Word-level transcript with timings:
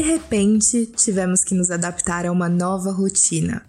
repente, 0.00 0.86
tivemos 0.96 1.42
que 1.42 1.54
nos 1.54 1.70
adaptar 1.70 2.26
a 2.26 2.32
uma 2.32 2.48
nova 2.48 2.90
rotina. 2.92 3.64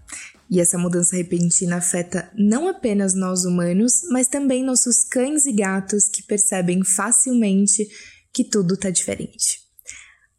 E 0.49 0.59
essa 0.59 0.77
mudança 0.77 1.15
repentina 1.15 1.77
afeta 1.77 2.29
não 2.35 2.67
apenas 2.67 3.13
nós 3.13 3.45
humanos, 3.45 4.01
mas 4.09 4.27
também 4.27 4.63
nossos 4.63 5.03
cães 5.03 5.45
e 5.45 5.53
gatos 5.53 6.09
que 6.09 6.21
percebem 6.23 6.83
facilmente 6.83 7.87
que 8.33 8.43
tudo 8.43 8.73
está 8.73 8.89
diferente. 8.89 9.61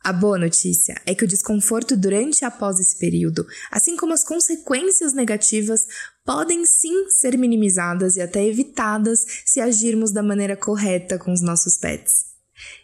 A 0.05 0.13
boa 0.13 0.37
notícia 0.37 1.01
é 1.07 1.15
que 1.15 1.25
o 1.25 1.29
desconforto 1.29 1.97
durante 1.97 2.41
e 2.41 2.45
após 2.45 2.81
esse 2.81 2.99
período, 2.99 3.47
assim 3.71 3.97
como 3.97 4.13
as 4.13 4.25
consequências 4.25 5.15
negativas, 5.15 5.87
podem 6.25 6.67
sim 6.67 7.09
ser 7.09 7.39
minimizadas 7.39 8.17
e 8.17 8.21
até 8.21 8.45
evitadas 8.45 9.21
se 9.47 9.61
agirmos 9.61 10.11
da 10.11 10.23
maneira 10.23 10.57
correta 10.57 11.19
com 11.19 11.33
os 11.33 11.41
nossos 11.41 11.79
pets. 11.79 12.32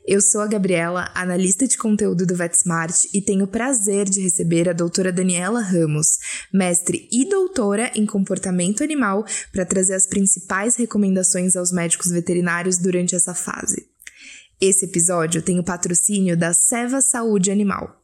Eu 0.06 0.20
sou 0.20 0.40
a 0.40 0.46
Gabriela, 0.46 1.10
analista 1.14 1.66
de 1.66 1.76
conteúdo 1.76 2.24
do 2.24 2.34
VetSmart 2.34 3.04
e 3.12 3.20
tenho 3.20 3.44
o 3.44 3.48
prazer 3.48 4.08
de 4.08 4.20
receber 4.20 4.68
a 4.68 4.72
doutora 4.72 5.12
Daniela 5.12 5.60
Ramos, 5.60 6.18
mestre 6.52 7.08
e 7.12 7.28
doutora 7.28 7.90
em 7.94 8.06
comportamento 8.06 8.82
animal, 8.82 9.24
para 9.52 9.66
trazer 9.66 9.94
as 9.94 10.06
principais 10.06 10.76
recomendações 10.76 11.56
aos 11.56 11.70
médicos 11.70 12.10
veterinários 12.10 12.78
durante 12.78 13.14
essa 13.14 13.34
fase. 13.34 13.86
Esse 14.60 14.86
episódio 14.86 15.42
tem 15.42 15.58
o 15.58 15.64
patrocínio 15.64 16.36
da 16.36 16.52
Seva 16.52 17.00
Saúde 17.00 17.50
Animal. 17.50 17.98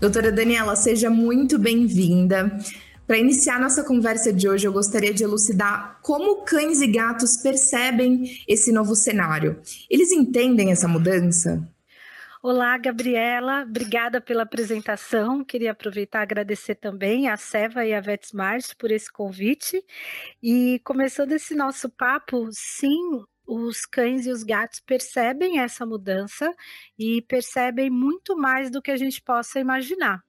Doutora 0.00 0.32
Daniela, 0.32 0.74
seja 0.74 1.10
muito 1.10 1.58
bem-vinda. 1.58 2.58
Para 3.10 3.18
iniciar 3.18 3.58
nossa 3.58 3.82
conversa 3.82 4.32
de 4.32 4.48
hoje, 4.48 4.68
eu 4.68 4.72
gostaria 4.72 5.12
de 5.12 5.24
elucidar 5.24 5.98
como 6.00 6.44
cães 6.44 6.80
e 6.80 6.86
gatos 6.86 7.38
percebem 7.38 8.40
esse 8.46 8.70
novo 8.70 8.94
cenário. 8.94 9.60
Eles 9.90 10.12
entendem 10.12 10.70
essa 10.70 10.86
mudança? 10.86 11.68
Olá, 12.40 12.78
Gabriela, 12.78 13.64
obrigada 13.64 14.20
pela 14.20 14.44
apresentação. 14.44 15.44
Queria 15.44 15.72
aproveitar 15.72 16.20
e 16.20 16.22
agradecer 16.22 16.76
também 16.76 17.28
a 17.28 17.36
Seva 17.36 17.84
e 17.84 17.92
a 17.92 18.00
VetSmart 18.00 18.76
por 18.78 18.92
esse 18.92 19.12
convite. 19.12 19.84
E 20.40 20.80
começando 20.84 21.32
esse 21.32 21.52
nosso 21.52 21.90
papo, 21.90 22.48
sim, 22.52 23.24
os 23.44 23.86
cães 23.86 24.24
e 24.24 24.30
os 24.30 24.44
gatos 24.44 24.78
percebem 24.86 25.58
essa 25.58 25.84
mudança 25.84 26.48
e 26.96 27.22
percebem 27.22 27.90
muito 27.90 28.36
mais 28.36 28.70
do 28.70 28.80
que 28.80 28.92
a 28.92 28.96
gente 28.96 29.20
possa 29.20 29.58
imaginar 29.58 30.22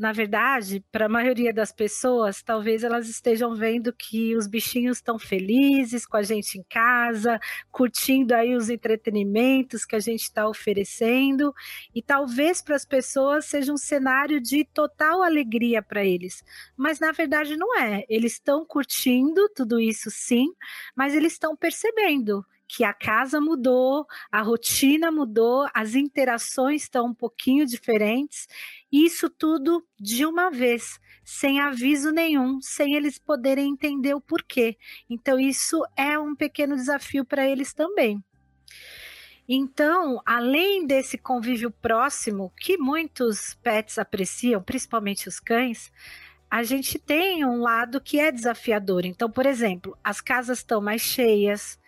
na 0.00 0.12
verdade, 0.12 0.82
para 0.90 1.04
a 1.04 1.08
maioria 1.10 1.52
das 1.52 1.70
pessoas, 1.70 2.42
talvez 2.42 2.82
elas 2.82 3.06
estejam 3.06 3.54
vendo 3.54 3.92
que 3.92 4.34
os 4.34 4.46
bichinhos 4.46 4.96
estão 4.96 5.18
felizes 5.18 6.06
com 6.06 6.16
a 6.16 6.22
gente 6.22 6.56
em 6.58 6.62
casa, 6.62 7.38
curtindo 7.70 8.34
aí 8.34 8.56
os 8.56 8.70
entretenimentos 8.70 9.84
que 9.84 9.94
a 9.94 10.00
gente 10.00 10.22
está 10.22 10.48
oferecendo, 10.48 11.54
e 11.94 12.00
talvez 12.00 12.62
para 12.62 12.76
as 12.76 12.86
pessoas 12.86 13.44
seja 13.44 13.74
um 13.74 13.76
cenário 13.76 14.40
de 14.40 14.64
total 14.64 15.22
alegria 15.22 15.82
para 15.82 16.02
eles. 16.02 16.42
Mas 16.74 16.98
na 16.98 17.12
verdade 17.12 17.54
não 17.54 17.78
é. 17.78 18.02
Eles 18.08 18.32
estão 18.32 18.64
curtindo 18.64 19.50
tudo 19.54 19.78
isso 19.78 20.10
sim, 20.10 20.46
mas 20.96 21.14
eles 21.14 21.34
estão 21.34 21.54
percebendo 21.54 22.42
que 22.72 22.84
a 22.84 22.92
casa 22.92 23.40
mudou, 23.40 24.06
a 24.30 24.40
rotina 24.40 25.10
mudou, 25.10 25.66
as 25.74 25.96
interações 25.96 26.82
estão 26.82 27.06
um 27.06 27.14
pouquinho 27.14 27.66
diferentes, 27.66 28.46
isso 28.92 29.28
tudo 29.28 29.84
de 29.98 30.24
uma 30.24 30.50
vez, 30.50 31.00
sem 31.24 31.58
aviso 31.58 32.12
nenhum, 32.12 32.60
sem 32.60 32.94
eles 32.94 33.18
poderem 33.18 33.72
entender 33.72 34.14
o 34.14 34.20
porquê. 34.20 34.76
Então, 35.08 35.36
isso 35.36 35.84
é 35.96 36.16
um 36.16 36.36
pequeno 36.36 36.76
desafio 36.76 37.24
para 37.24 37.44
eles 37.44 37.72
também. 37.72 38.22
Então, 39.48 40.22
além 40.24 40.86
desse 40.86 41.18
convívio 41.18 41.72
próximo 41.72 42.52
que 42.56 42.78
muitos 42.78 43.54
pets 43.64 43.98
apreciam, 43.98 44.62
principalmente 44.62 45.28
os 45.28 45.40
cães, 45.40 45.90
a 46.48 46.62
gente 46.62 47.00
tem 47.00 47.44
um 47.44 47.60
lado 47.60 48.00
que 48.00 48.20
é 48.20 48.30
desafiador. 48.30 49.04
Então, 49.04 49.28
por 49.28 49.44
exemplo, 49.44 49.98
as 50.04 50.20
casas 50.20 50.58
estão 50.58 50.80
mais 50.80 51.02
cheias, 51.02 51.80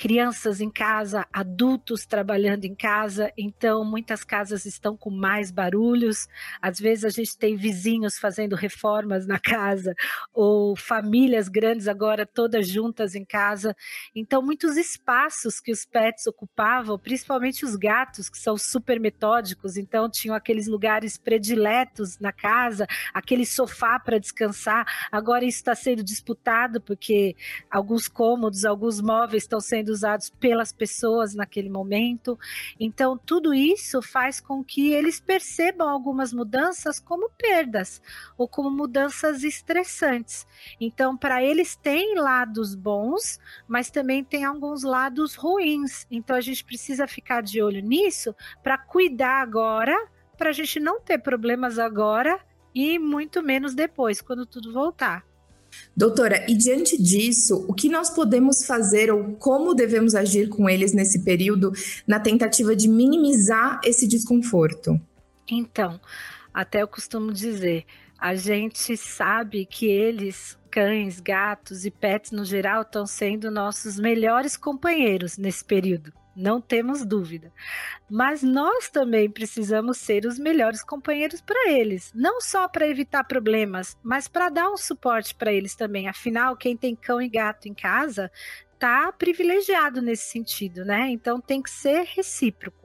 crianças 0.00 0.62
em 0.62 0.70
casa, 0.70 1.26
adultos 1.30 2.06
trabalhando 2.06 2.64
em 2.64 2.74
casa, 2.74 3.30
então 3.36 3.84
muitas 3.84 4.24
casas 4.24 4.64
estão 4.64 4.96
com 4.96 5.10
mais 5.10 5.50
barulhos. 5.50 6.26
Às 6.62 6.80
vezes 6.80 7.04
a 7.04 7.10
gente 7.10 7.36
tem 7.36 7.54
vizinhos 7.54 8.18
fazendo 8.18 8.56
reformas 8.56 9.26
na 9.26 9.38
casa, 9.38 9.94
ou 10.32 10.74
famílias 10.74 11.50
grandes 11.50 11.86
agora 11.86 12.24
todas 12.24 12.66
juntas 12.66 13.14
em 13.14 13.26
casa. 13.26 13.76
Então, 14.14 14.40
muitos 14.40 14.78
espaços 14.78 15.60
que 15.60 15.70
os 15.70 15.84
pets 15.84 16.26
ocupavam, 16.26 16.98
principalmente 16.98 17.66
os 17.66 17.76
gatos, 17.76 18.30
que 18.30 18.38
são 18.38 18.56
super 18.56 18.98
metódicos, 18.98 19.76
então 19.76 20.10
tinham 20.10 20.34
aqueles 20.34 20.66
lugares 20.66 21.18
prediletos 21.18 22.18
na 22.18 22.32
casa, 22.32 22.86
aquele 23.12 23.44
sofá 23.44 24.00
para 24.00 24.18
descansar. 24.18 24.86
Agora 25.12 25.44
isso 25.44 25.58
está 25.58 25.74
sendo 25.74 26.02
disputado 26.02 26.80
porque 26.80 27.36
alguns 27.70 28.08
cômodos, 28.08 28.64
alguns 28.64 28.98
móveis 28.98 29.42
estão 29.42 29.60
sendo 29.60 29.89
usados 29.90 30.30
pelas 30.30 30.72
pessoas 30.72 31.34
naquele 31.34 31.68
momento. 31.68 32.38
Então, 32.78 33.18
tudo 33.18 33.52
isso 33.52 34.00
faz 34.00 34.40
com 34.40 34.64
que 34.64 34.92
eles 34.92 35.20
percebam 35.20 35.88
algumas 35.88 36.32
mudanças 36.32 36.98
como 36.98 37.30
perdas 37.30 38.00
ou 38.38 38.48
como 38.48 38.70
mudanças 38.70 39.42
estressantes. 39.42 40.46
Então, 40.80 41.16
para 41.16 41.42
eles 41.42 41.76
tem 41.76 42.14
lados 42.14 42.74
bons, 42.74 43.38
mas 43.68 43.90
também 43.90 44.24
tem 44.24 44.44
alguns 44.44 44.82
lados 44.82 45.34
ruins. 45.34 46.06
Então, 46.10 46.36
a 46.36 46.40
gente 46.40 46.64
precisa 46.64 47.06
ficar 47.06 47.42
de 47.42 47.62
olho 47.62 47.82
nisso 47.82 48.34
para 48.62 48.78
cuidar 48.78 49.42
agora, 49.42 49.94
para 50.38 50.50
a 50.50 50.52
gente 50.52 50.80
não 50.80 51.00
ter 51.00 51.18
problemas 51.18 51.78
agora 51.78 52.40
e 52.74 52.98
muito 52.98 53.42
menos 53.42 53.74
depois, 53.74 54.20
quando 54.20 54.46
tudo 54.46 54.72
voltar. 54.72 55.29
Doutora, 55.96 56.44
e 56.48 56.54
diante 56.56 57.00
disso, 57.00 57.64
o 57.68 57.74
que 57.74 57.88
nós 57.88 58.10
podemos 58.10 58.64
fazer 58.64 59.12
ou 59.12 59.34
como 59.36 59.74
devemos 59.74 60.14
agir 60.14 60.48
com 60.48 60.68
eles 60.68 60.92
nesse 60.92 61.20
período 61.20 61.72
na 62.06 62.20
tentativa 62.20 62.74
de 62.74 62.88
minimizar 62.88 63.80
esse 63.84 64.06
desconforto? 64.06 65.00
Então, 65.50 66.00
até 66.52 66.82
eu 66.82 66.88
costumo 66.88 67.32
dizer, 67.32 67.84
a 68.18 68.34
gente 68.34 68.96
sabe 68.96 69.66
que 69.66 69.86
eles, 69.86 70.56
cães, 70.70 71.20
gatos 71.20 71.84
e 71.84 71.90
pets 71.90 72.30
no 72.30 72.44
geral, 72.44 72.82
estão 72.82 73.06
sendo 73.06 73.50
nossos 73.50 73.98
melhores 73.98 74.56
companheiros 74.56 75.36
nesse 75.36 75.64
período 75.64 76.12
não 76.40 76.60
temos 76.60 77.04
dúvida. 77.04 77.52
Mas 78.08 78.42
nós 78.42 78.88
também 78.88 79.30
precisamos 79.30 79.98
ser 79.98 80.26
os 80.26 80.38
melhores 80.38 80.82
companheiros 80.82 81.40
para 81.40 81.70
eles, 81.70 82.10
não 82.14 82.40
só 82.40 82.66
para 82.66 82.88
evitar 82.88 83.24
problemas, 83.24 83.96
mas 84.02 84.26
para 84.26 84.48
dar 84.48 84.70
um 84.70 84.76
suporte 84.76 85.34
para 85.34 85.52
eles 85.52 85.74
também. 85.74 86.08
Afinal, 86.08 86.56
quem 86.56 86.76
tem 86.76 86.96
cão 86.96 87.20
e 87.20 87.28
gato 87.28 87.68
em 87.68 87.74
casa 87.74 88.30
tá 88.78 89.12
privilegiado 89.12 90.00
nesse 90.00 90.30
sentido, 90.30 90.84
né? 90.84 91.10
Então 91.10 91.40
tem 91.40 91.62
que 91.62 91.70
ser 91.70 92.04
recíproco. 92.04 92.79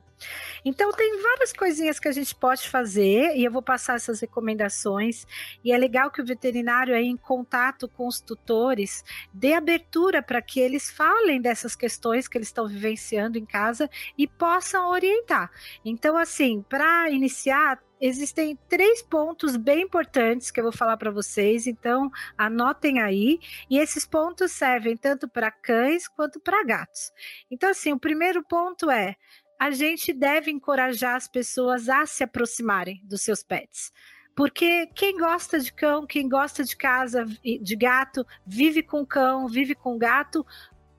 Então 0.63 0.91
tem 0.91 1.21
várias 1.21 1.53
coisinhas 1.53 1.99
que 1.99 2.07
a 2.07 2.11
gente 2.11 2.33
pode 2.33 2.67
fazer 2.67 3.35
e 3.35 3.45
eu 3.45 3.51
vou 3.51 3.61
passar 3.61 3.95
essas 3.95 4.19
recomendações. 4.19 5.27
E 5.63 5.71
é 5.71 5.77
legal 5.77 6.09
que 6.09 6.21
o 6.21 6.25
veterinário 6.25 6.95
aí 6.95 7.05
em 7.05 7.17
contato 7.17 7.87
com 7.87 8.07
os 8.07 8.19
tutores 8.19 9.03
dê 9.33 9.53
abertura 9.53 10.21
para 10.21 10.41
que 10.41 10.59
eles 10.59 10.89
falem 10.89 11.41
dessas 11.41 11.75
questões 11.75 12.27
que 12.27 12.37
eles 12.37 12.47
estão 12.47 12.67
vivenciando 12.67 13.37
em 13.37 13.45
casa 13.45 13.89
e 14.17 14.27
possam 14.27 14.89
orientar. 14.89 15.51
Então 15.83 16.17
assim, 16.17 16.63
para 16.67 17.09
iniciar 17.09 17.79
existem 17.99 18.57
três 18.67 19.01
pontos 19.01 19.55
bem 19.55 19.83
importantes 19.83 20.51
que 20.51 20.59
eu 20.59 20.65
vou 20.65 20.73
falar 20.73 20.97
para 20.97 21.11
vocês, 21.11 21.67
então 21.67 22.11
anotem 22.37 23.01
aí. 23.01 23.39
E 23.69 23.77
esses 23.77 24.05
pontos 24.05 24.51
servem 24.51 24.97
tanto 24.97 25.27
para 25.27 25.51
cães 25.51 26.07
quanto 26.07 26.39
para 26.39 26.63
gatos. 26.63 27.11
Então, 27.49 27.69
assim, 27.69 27.93
o 27.93 27.99
primeiro 27.99 28.43
ponto 28.43 28.89
é 28.91 29.15
a 29.59 29.71
gente 29.71 30.13
deve 30.13 30.51
encorajar 30.51 31.15
as 31.15 31.27
pessoas 31.27 31.89
a 31.89 32.05
se 32.05 32.23
aproximarem 32.23 33.01
dos 33.03 33.21
seus 33.21 33.43
pets. 33.43 33.91
Porque 34.35 34.87
quem 34.87 35.17
gosta 35.17 35.57
de 35.59 35.71
cão, 35.71 36.05
quem 36.05 36.27
gosta 36.27 36.63
de 36.63 36.75
casa, 36.75 37.25
de 37.25 37.75
gato, 37.75 38.25
vive 38.45 38.83
com 38.83 39.05
cão, 39.05 39.47
vive 39.47 39.73
com 39.73 39.97
gato, 39.97 40.45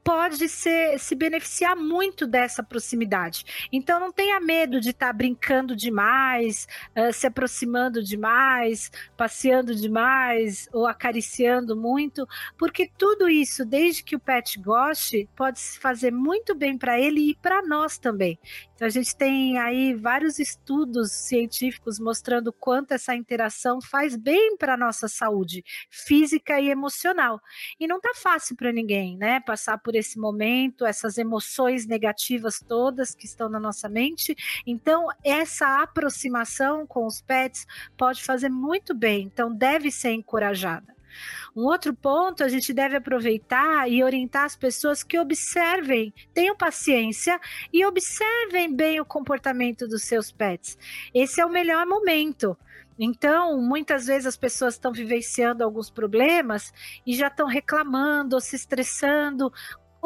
pode 0.06 0.48
ser, 0.48 1.00
se 1.00 1.16
beneficiar 1.16 1.74
muito 1.74 2.28
dessa 2.28 2.62
proximidade. 2.62 3.44
Então 3.72 3.98
não 3.98 4.12
tenha 4.12 4.38
medo 4.38 4.80
de 4.80 4.90
estar 4.90 5.08
tá 5.08 5.12
brincando 5.12 5.74
demais, 5.74 6.68
uh, 6.96 7.12
se 7.12 7.26
aproximando 7.26 8.00
demais, 8.00 8.92
passeando 9.16 9.74
demais 9.74 10.68
ou 10.72 10.86
acariciando 10.86 11.76
muito, 11.76 12.24
porque 12.56 12.88
tudo 12.96 13.28
isso, 13.28 13.64
desde 13.64 14.04
que 14.04 14.14
o 14.14 14.20
pet 14.20 14.60
goste, 14.60 15.28
pode 15.34 15.60
fazer 15.60 16.12
muito 16.12 16.54
bem 16.54 16.78
para 16.78 17.00
ele 17.00 17.30
e 17.30 17.34
para 17.34 17.60
nós 17.66 17.98
também. 17.98 18.38
Então 18.76 18.86
a 18.86 18.90
gente 18.90 19.16
tem 19.16 19.58
aí 19.58 19.94
vários 19.94 20.38
estudos 20.38 21.10
científicos 21.10 21.98
mostrando 21.98 22.52
quanto 22.52 22.92
essa 22.92 23.14
interação 23.14 23.80
faz 23.80 24.14
bem 24.14 24.56
para 24.56 24.76
nossa 24.76 25.08
saúde 25.08 25.64
física 25.90 26.60
e 26.60 26.68
emocional. 26.68 27.40
E 27.80 27.88
não 27.88 27.98
tá 27.98 28.12
fácil 28.14 28.54
para 28.54 28.70
ninguém, 28.70 29.16
né, 29.16 29.40
passar 29.40 29.78
por 29.78 29.95
esse 29.96 30.18
momento, 30.18 30.84
essas 30.84 31.18
emoções 31.18 31.86
negativas 31.86 32.60
todas 32.60 33.14
que 33.14 33.26
estão 33.26 33.48
na 33.48 33.60
nossa 33.60 33.88
mente. 33.88 34.36
Então, 34.66 35.08
essa 35.24 35.82
aproximação 35.82 36.86
com 36.86 37.06
os 37.06 37.20
pets 37.20 37.66
pode 37.96 38.22
fazer 38.22 38.48
muito 38.48 38.94
bem, 38.94 39.24
então 39.24 39.52
deve 39.52 39.90
ser 39.90 40.12
encorajada. 40.12 40.96
Um 41.54 41.62
outro 41.62 41.94
ponto, 41.94 42.44
a 42.44 42.48
gente 42.48 42.72
deve 42.72 42.96
aproveitar 42.96 43.90
e 43.90 44.04
orientar 44.04 44.44
as 44.44 44.56
pessoas 44.56 45.02
que 45.02 45.18
observem, 45.18 46.12
tenham 46.34 46.56
paciência 46.56 47.40
e 47.72 47.84
observem 47.84 48.74
bem 48.74 49.00
o 49.00 49.04
comportamento 49.06 49.88
dos 49.88 50.02
seus 50.02 50.30
pets. 50.30 50.76
Esse 51.14 51.40
é 51.40 51.46
o 51.46 51.50
melhor 51.50 51.86
momento. 51.86 52.56
Então, 52.98 53.60
muitas 53.60 54.06
vezes 54.06 54.26
as 54.26 54.36
pessoas 54.36 54.74
estão 54.74 54.90
vivenciando 54.90 55.62
alguns 55.62 55.90
problemas 55.90 56.72
e 57.06 57.14
já 57.14 57.28
estão 57.28 57.46
reclamando 57.46 58.36
ou 58.36 58.40
se 58.40 58.56
estressando 58.56 59.52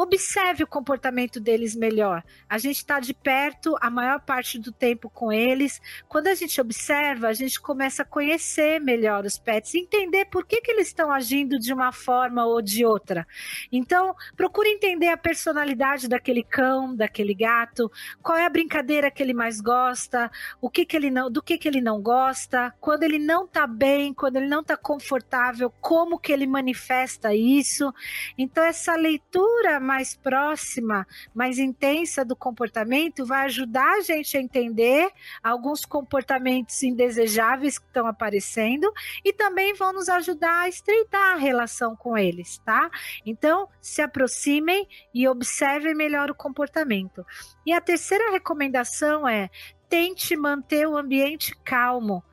observe 0.01 0.63
o 0.63 0.67
comportamento 0.67 1.39
deles 1.39 1.75
melhor. 1.75 2.23
A 2.49 2.57
gente 2.57 2.77
está 2.77 2.99
de 2.99 3.13
perto 3.13 3.75
a 3.79 3.89
maior 3.89 4.19
parte 4.21 4.57
do 4.57 4.71
tempo 4.71 5.09
com 5.09 5.31
eles. 5.31 5.81
Quando 6.07 6.27
a 6.27 6.33
gente 6.33 6.59
observa, 6.59 7.27
a 7.27 7.33
gente 7.33 7.59
começa 7.59 8.03
a 8.03 8.05
conhecer 8.05 8.79
melhor 8.79 9.25
os 9.25 9.37
pets, 9.37 9.75
entender 9.75 10.25
por 10.25 10.45
que, 10.45 10.61
que 10.61 10.71
eles 10.71 10.87
estão 10.87 11.11
agindo 11.11 11.59
de 11.59 11.73
uma 11.73 11.91
forma 11.91 12.45
ou 12.45 12.61
de 12.61 12.85
outra. 12.85 13.27
Então, 13.71 14.15
procure 14.35 14.69
entender 14.69 15.07
a 15.07 15.17
personalidade 15.17 16.07
daquele 16.07 16.43
cão, 16.43 16.95
daquele 16.95 17.33
gato, 17.33 17.91
qual 18.21 18.37
é 18.37 18.45
a 18.45 18.49
brincadeira 18.49 19.11
que 19.11 19.21
ele 19.21 19.33
mais 19.33 19.61
gosta, 19.61 20.31
o 20.59 20.69
que, 20.69 20.85
que 20.85 20.95
ele 20.95 21.11
não, 21.11 21.29
do 21.29 21.41
que, 21.41 21.57
que 21.57 21.67
ele 21.67 21.81
não 21.81 22.01
gosta, 22.01 22.73
quando 22.79 23.03
ele 23.03 23.19
não 23.19 23.45
está 23.45 23.67
bem, 23.67 24.13
quando 24.13 24.37
ele 24.37 24.47
não 24.47 24.61
está 24.61 24.75
confortável, 24.75 25.69
como 25.81 26.19
que 26.19 26.31
ele 26.31 26.47
manifesta 26.47 27.33
isso. 27.35 27.93
Então, 28.37 28.63
essa 28.63 28.95
leitura 28.95 29.79
mais 29.91 30.15
próxima, 30.15 31.05
mais 31.35 31.59
intensa 31.59 32.23
do 32.23 32.33
comportamento, 32.33 33.25
vai 33.25 33.45
ajudar 33.47 33.97
a 33.97 33.99
gente 33.99 34.37
a 34.37 34.41
entender 34.41 35.11
alguns 35.43 35.83
comportamentos 35.83 36.81
indesejáveis 36.81 37.77
que 37.77 37.87
estão 37.87 38.07
aparecendo 38.07 38.89
e 39.25 39.33
também 39.33 39.73
vão 39.73 39.91
nos 39.91 40.07
ajudar 40.07 40.61
a 40.61 40.69
estreitar 40.69 41.33
a 41.33 41.35
relação 41.35 41.93
com 41.93 42.17
eles, 42.17 42.57
tá? 42.59 42.89
Então, 43.25 43.67
se 43.81 44.01
aproximem 44.01 44.87
e 45.13 45.27
observem 45.27 45.93
melhor 45.93 46.31
o 46.31 46.35
comportamento. 46.35 47.25
E 47.65 47.73
a 47.73 47.81
terceira 47.81 48.31
recomendação 48.31 49.27
é 49.27 49.49
tente 49.89 50.37
manter 50.37 50.87
o 50.87 50.95
ambiente 50.95 51.53
calmo. 51.65 52.23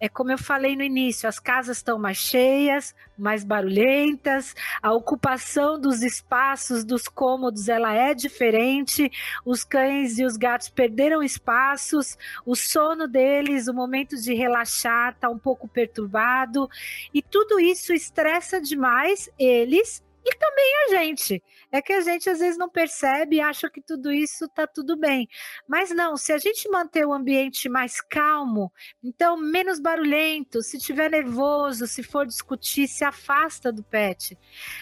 É 0.00 0.08
como 0.08 0.30
eu 0.30 0.38
falei 0.38 0.76
no 0.76 0.82
início, 0.82 1.28
as 1.28 1.40
casas 1.40 1.78
estão 1.78 1.98
mais 1.98 2.16
cheias, 2.16 2.94
mais 3.18 3.42
barulhentas, 3.42 4.54
a 4.80 4.92
ocupação 4.92 5.80
dos 5.80 6.02
espaços, 6.02 6.84
dos 6.84 7.08
cômodos, 7.08 7.68
ela 7.68 7.92
é 7.92 8.14
diferente. 8.14 9.10
Os 9.44 9.64
cães 9.64 10.18
e 10.18 10.24
os 10.24 10.36
gatos 10.36 10.68
perderam 10.68 11.22
espaços, 11.22 12.16
o 12.46 12.54
sono 12.54 13.08
deles, 13.08 13.66
o 13.66 13.74
momento 13.74 14.16
de 14.16 14.34
relaxar 14.34 15.12
está 15.12 15.28
um 15.28 15.38
pouco 15.38 15.66
perturbado, 15.66 16.68
e 17.12 17.20
tudo 17.20 17.58
isso 17.58 17.92
estressa 17.92 18.60
demais 18.60 19.28
eles 19.38 20.02
e 20.24 20.36
também 20.36 20.72
a 20.84 20.88
gente. 20.98 21.42
É 21.70 21.82
que 21.82 21.92
a 21.92 22.00
gente 22.00 22.30
às 22.30 22.38
vezes 22.38 22.56
não 22.56 22.68
percebe 22.68 23.36
e 23.36 23.40
acha 23.40 23.68
que 23.68 23.80
tudo 23.80 24.10
isso 24.10 24.46
está 24.46 24.66
tudo 24.66 24.96
bem. 24.96 25.28
Mas 25.66 25.90
não, 25.90 26.16
se 26.16 26.32
a 26.32 26.38
gente 26.38 26.68
manter 26.68 27.06
o 27.06 27.12
ambiente 27.12 27.68
mais 27.68 28.00
calmo, 28.00 28.72
então 29.02 29.36
menos 29.36 29.78
barulhento, 29.78 30.62
se 30.62 30.78
tiver 30.78 31.10
nervoso, 31.10 31.86
se 31.86 32.02
for 32.02 32.26
discutir, 32.26 32.88
se 32.88 33.04
afasta 33.04 33.70
do 33.70 33.82
pet. 33.82 34.38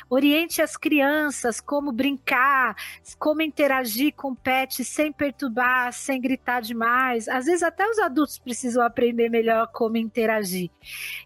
Oriente 0.09 0.62
as 0.62 0.77
crianças 0.77 1.61
como 1.61 1.91
brincar, 1.91 2.77
como 3.19 3.43
interagir 3.43 4.15
com 4.15 4.31
o 4.31 4.37
pet 4.37 4.85
sem 4.85 5.12
perturbar, 5.12 5.93
sem 5.93 6.21
gritar 6.21 6.61
demais. 6.61 7.29
Às 7.29 7.47
vezes 7.47 7.62
até 7.62 7.89
os 7.89 7.99
adultos 7.99 8.39
precisam 8.39 8.82
aprender 8.82 9.29
melhor 9.29 9.69
como 9.73 9.97
interagir. 9.97 10.71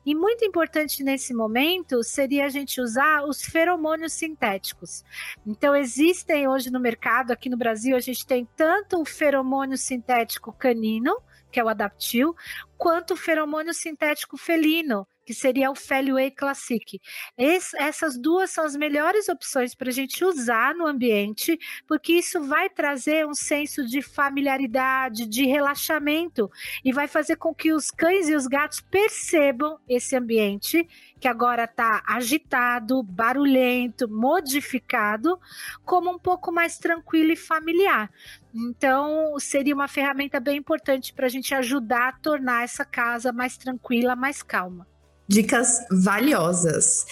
E 0.06 0.14
muito 0.14 0.44
importante 0.44 1.02
nesse 1.04 1.34
momento 1.34 2.02
seria 2.02 2.46
a 2.46 2.48
gente 2.48 2.80
usar 2.80 3.24
os 3.24 3.42
feromônios 3.42 4.12
sintéticos. 4.14 5.04
Então, 5.50 5.74
existem 5.74 6.46
hoje 6.46 6.70
no 6.70 6.78
mercado, 6.78 7.32
aqui 7.32 7.50
no 7.50 7.56
Brasil, 7.56 7.96
a 7.96 8.00
gente 8.00 8.24
tem 8.24 8.46
tanto 8.54 9.00
o 9.00 9.04
feromônio 9.04 9.76
sintético 9.76 10.52
canino, 10.52 11.12
que 11.50 11.58
é 11.58 11.64
o 11.64 11.68
adaptil, 11.68 12.36
quanto 12.78 13.14
o 13.14 13.16
feromônio 13.16 13.74
sintético 13.74 14.36
felino, 14.36 15.04
que 15.24 15.34
seria 15.34 15.70
o 15.70 15.74
Feliway 15.74 16.30
Classic. 16.30 17.00
Essas 17.36 18.18
duas 18.18 18.50
são 18.50 18.64
as 18.64 18.74
melhores 18.74 19.28
opções 19.28 19.74
para 19.74 19.88
a 19.88 19.92
gente 19.92 20.24
usar 20.24 20.74
no 20.74 20.86
ambiente, 20.86 21.58
porque 21.86 22.14
isso 22.14 22.42
vai 22.42 22.68
trazer 22.68 23.26
um 23.26 23.34
senso 23.34 23.86
de 23.86 24.02
familiaridade, 24.02 25.26
de 25.26 25.46
relaxamento 25.46 26.50
e 26.84 26.92
vai 26.92 27.06
fazer 27.06 27.36
com 27.36 27.54
que 27.54 27.72
os 27.72 27.90
cães 27.90 28.28
e 28.28 28.34
os 28.34 28.46
gatos 28.46 28.80
percebam 28.80 29.78
esse 29.88 30.16
ambiente 30.16 30.88
que 31.20 31.28
agora 31.28 31.64
está 31.64 32.02
agitado, 32.06 33.02
barulhento, 33.02 34.08
modificado, 34.08 35.38
como 35.84 36.10
um 36.10 36.18
pouco 36.18 36.50
mais 36.50 36.78
tranquilo 36.78 37.30
e 37.30 37.36
familiar. 37.36 38.10
Então, 38.54 39.38
seria 39.38 39.74
uma 39.74 39.86
ferramenta 39.86 40.40
bem 40.40 40.56
importante 40.56 41.12
para 41.12 41.26
a 41.26 41.28
gente 41.28 41.54
ajudar 41.54 42.08
a 42.08 42.12
tornar 42.12 42.64
essa 42.64 42.84
casa 42.84 43.32
mais 43.32 43.56
tranquila, 43.56 44.16
mais 44.16 44.42
calma. 44.42 44.89
Dicas 45.30 45.86
valiosas. 45.92 47.06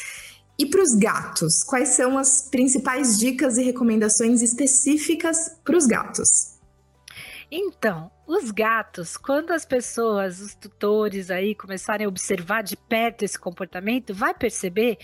E 0.59 0.67
para 0.67 0.82
os 0.82 0.93
gatos, 0.97 1.62
quais 1.62 1.91
são 1.91 2.19
as 2.19 2.43
principais 2.43 3.17
dicas 3.17 3.56
e 3.59 3.62
recomendações 3.62 4.43
específicas 4.43 5.53
para 5.65 5.76
os 5.76 5.87
gatos? 5.87 6.59
Então, 7.49 8.11
os 8.29 8.51
gatos, 8.51 9.17
quando 9.17 9.53
as 9.53 9.65
pessoas, 9.65 10.39
os 10.39 10.55
tutores 10.55 11.31
aí 11.31 11.55
começarem 11.55 12.05
a 12.05 12.09
observar 12.09 12.63
de 12.63 12.77
perto 12.77 13.23
esse 13.23 13.39
comportamento, 13.39 14.13
vai 14.13 14.35
perceber 14.35 14.99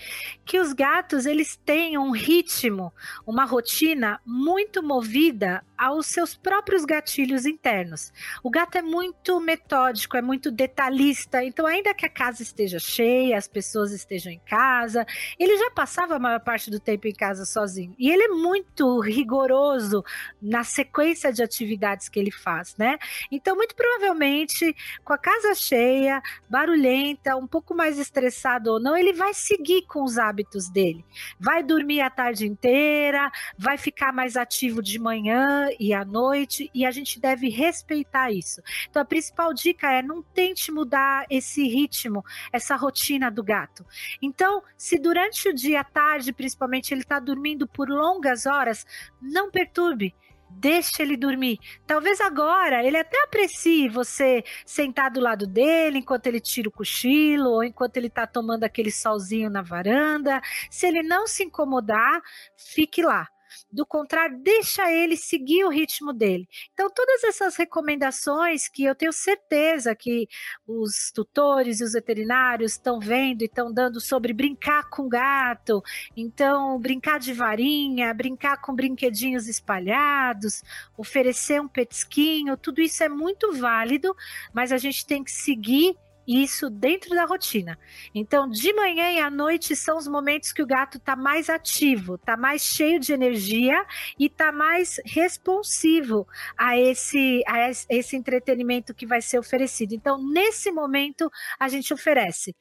que 0.45 0.59
os 0.59 0.73
gatos 0.73 1.25
eles 1.25 1.55
têm 1.55 1.97
um 1.97 2.11
ritmo, 2.11 2.93
uma 3.25 3.43
rotina 3.43 4.21
muito 4.23 4.83
movida 4.83 5.63
aos 5.75 6.05
seus 6.05 6.35
próprios 6.35 6.85
gatilhos 6.85 7.47
internos. 7.47 8.13
O 8.43 8.51
gato 8.51 8.77
é 8.77 8.81
muito 8.83 9.39
metódico, 9.39 10.15
é 10.15 10.21
muito 10.21 10.51
detalhista, 10.51 11.43
então 11.43 11.65
ainda 11.65 11.95
que 11.95 12.05
a 12.05 12.09
casa 12.09 12.43
esteja 12.43 12.77
cheia, 12.77 13.39
as 13.39 13.47
pessoas 13.47 13.91
estejam 13.91 14.31
em 14.31 14.39
casa, 14.45 15.03
ele 15.39 15.57
já 15.57 15.71
passava 15.71 16.15
a 16.15 16.19
maior 16.19 16.41
parte 16.41 16.69
do 16.69 16.79
tempo 16.79 17.07
em 17.07 17.13
casa 17.13 17.43
sozinho. 17.43 17.95
E 17.97 18.11
ele 18.11 18.23
é 18.23 18.27
muito 18.27 18.99
rigoroso 18.99 20.03
na 20.39 20.63
sequência 20.63 21.33
de 21.33 21.41
atividades 21.41 22.07
que 22.07 22.19
ele 22.19 22.31
faz, 22.31 22.75
né? 22.77 22.99
Então, 23.31 23.55
muito 23.55 23.75
provavelmente, 23.75 24.75
com 25.03 25.13
a 25.13 25.17
casa 25.17 25.53
cheia, 25.53 26.21
barulhenta, 26.49 27.35
um 27.35 27.47
pouco 27.47 27.75
mais 27.75 27.97
estressado 27.97 28.71
ou 28.71 28.79
não, 28.79 28.95
ele 28.95 29.13
vai 29.13 29.33
seguir 29.33 29.83
com 29.83 30.03
os 30.03 30.17
hábitos 30.17 30.69
dele. 30.69 31.05
Vai 31.39 31.63
dormir 31.63 32.01
a 32.01 32.09
tarde 32.09 32.45
inteira, 32.45 33.31
vai 33.57 33.77
ficar 33.77 34.11
mais 34.11 34.35
ativo 34.37 34.81
de 34.81 34.99
manhã 34.99 35.67
e 35.79 35.93
à 35.93 36.03
noite, 36.03 36.69
e 36.73 36.85
a 36.85 36.91
gente 36.91 37.19
deve 37.19 37.49
respeitar 37.49 38.31
isso. 38.31 38.61
Então, 38.89 39.01
a 39.01 39.05
principal 39.05 39.53
dica 39.53 39.91
é 39.91 40.01
não 40.01 40.21
tente 40.21 40.71
mudar 40.71 41.25
esse 41.29 41.67
ritmo, 41.67 42.23
essa 42.51 42.75
rotina 42.75 43.29
do 43.29 43.43
gato. 43.43 43.85
Então, 44.21 44.61
se 44.77 44.97
durante 44.97 45.49
o 45.49 45.53
dia 45.53 45.81
à 45.81 45.83
tarde, 45.83 46.33
principalmente, 46.33 46.93
ele 46.93 47.01
está 47.01 47.19
dormindo 47.19 47.67
por 47.67 47.89
longas 47.89 48.45
horas, 48.45 48.85
não 49.21 49.49
perturbe 49.49 50.13
deixe 50.55 51.01
ele 51.01 51.17
dormir. 51.17 51.59
Talvez 51.85 52.19
agora 52.21 52.83
ele 52.83 52.97
até 52.97 53.21
aprecie 53.23 53.89
você 53.89 54.43
sentar 54.65 55.11
do 55.11 55.19
lado 55.19 55.45
dele 55.45 55.99
enquanto 55.99 56.27
ele 56.27 56.39
tira 56.39 56.69
o 56.69 56.71
cochilo 56.71 57.49
ou 57.49 57.63
enquanto 57.63 57.97
ele 57.97 58.07
está 58.07 58.25
tomando 58.25 58.63
aquele 58.63 58.91
solzinho 58.91 59.49
na 59.49 59.61
varanda. 59.61 60.41
Se 60.69 60.87
ele 60.87 61.03
não 61.03 61.27
se 61.27 61.43
incomodar, 61.43 62.21
fique 62.55 63.01
lá. 63.01 63.27
Do 63.75 63.85
contrário, 63.85 64.39
deixa 64.41 64.89
ele 64.89 65.17
seguir 65.17 65.65
o 65.65 65.69
ritmo 65.69 66.13
dele. 66.13 66.47
Então, 66.71 66.89
todas 66.89 67.25
essas 67.25 67.57
recomendações 67.57 68.69
que 68.69 68.85
eu 68.85 68.95
tenho 68.95 69.11
certeza 69.11 69.93
que 69.93 70.29
os 70.65 71.11
tutores 71.13 71.81
e 71.81 71.83
os 71.83 71.91
veterinários 71.91 72.71
estão 72.71 73.01
vendo 73.01 73.41
e 73.41 73.45
estão 73.47 73.73
dando 73.73 73.99
sobre 73.99 74.31
brincar 74.31 74.89
com 74.89 75.09
gato, 75.09 75.83
então 76.15 76.79
brincar 76.79 77.19
de 77.19 77.33
varinha, 77.33 78.13
brincar 78.13 78.61
com 78.61 78.73
brinquedinhos 78.73 79.45
espalhados, 79.49 80.63
oferecer 80.97 81.59
um 81.59 81.67
petisquinho, 81.67 82.55
tudo 82.55 82.81
isso 82.81 83.03
é 83.03 83.09
muito 83.09 83.51
válido, 83.51 84.15
mas 84.53 84.71
a 84.71 84.77
gente 84.77 85.05
tem 85.05 85.21
que 85.21 85.31
seguir 85.31 85.97
isso 86.27 86.69
dentro 86.69 87.09
da 87.11 87.25
rotina. 87.25 87.77
Então, 88.13 88.49
de 88.49 88.73
manhã 88.73 89.11
e 89.11 89.19
à 89.19 89.29
noite 89.29 89.75
são 89.75 89.97
os 89.97 90.07
momentos 90.07 90.51
que 90.51 90.61
o 90.61 90.67
gato 90.67 90.97
está 90.97 91.15
mais 91.15 91.49
ativo, 91.49 92.15
está 92.15 92.35
mais 92.35 92.61
cheio 92.61 92.99
de 92.99 93.13
energia 93.13 93.85
e 94.19 94.25
está 94.25 94.51
mais 94.51 94.99
responsivo 95.05 96.27
a 96.57 96.77
esse, 96.77 97.43
a 97.47 97.69
esse 97.89 98.15
entretenimento 98.15 98.93
que 98.93 99.05
vai 99.05 99.21
ser 99.21 99.39
oferecido. 99.39 99.93
Então, 99.93 100.17
nesse 100.31 100.71
momento, 100.71 101.29
a 101.59 101.67
gente 101.67 101.93
oferece 101.93 102.55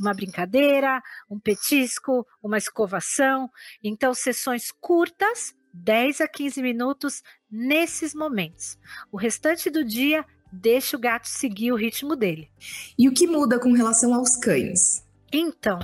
uma 0.00 0.14
brincadeira, 0.14 1.02
um 1.28 1.38
petisco, 1.38 2.26
uma 2.42 2.58
escovação. 2.58 3.50
Então, 3.82 4.14
sessões 4.14 4.70
curtas 4.80 5.54
10 5.72 6.20
a 6.20 6.28
15 6.28 6.62
minutos 6.62 7.22
nesses 7.50 8.14
momentos. 8.14 8.78
O 9.10 9.16
restante 9.16 9.70
do 9.70 9.84
dia, 9.84 10.24
deixa 10.52 10.96
o 10.96 11.00
gato 11.00 11.26
seguir 11.26 11.72
o 11.72 11.76
ritmo 11.76 12.16
dele. 12.16 12.50
E 12.98 13.08
o 13.08 13.12
que 13.12 13.26
muda 13.26 13.58
com 13.58 13.72
relação 13.72 14.14
aos 14.14 14.36
cães? 14.36 15.04
Então, 15.32 15.78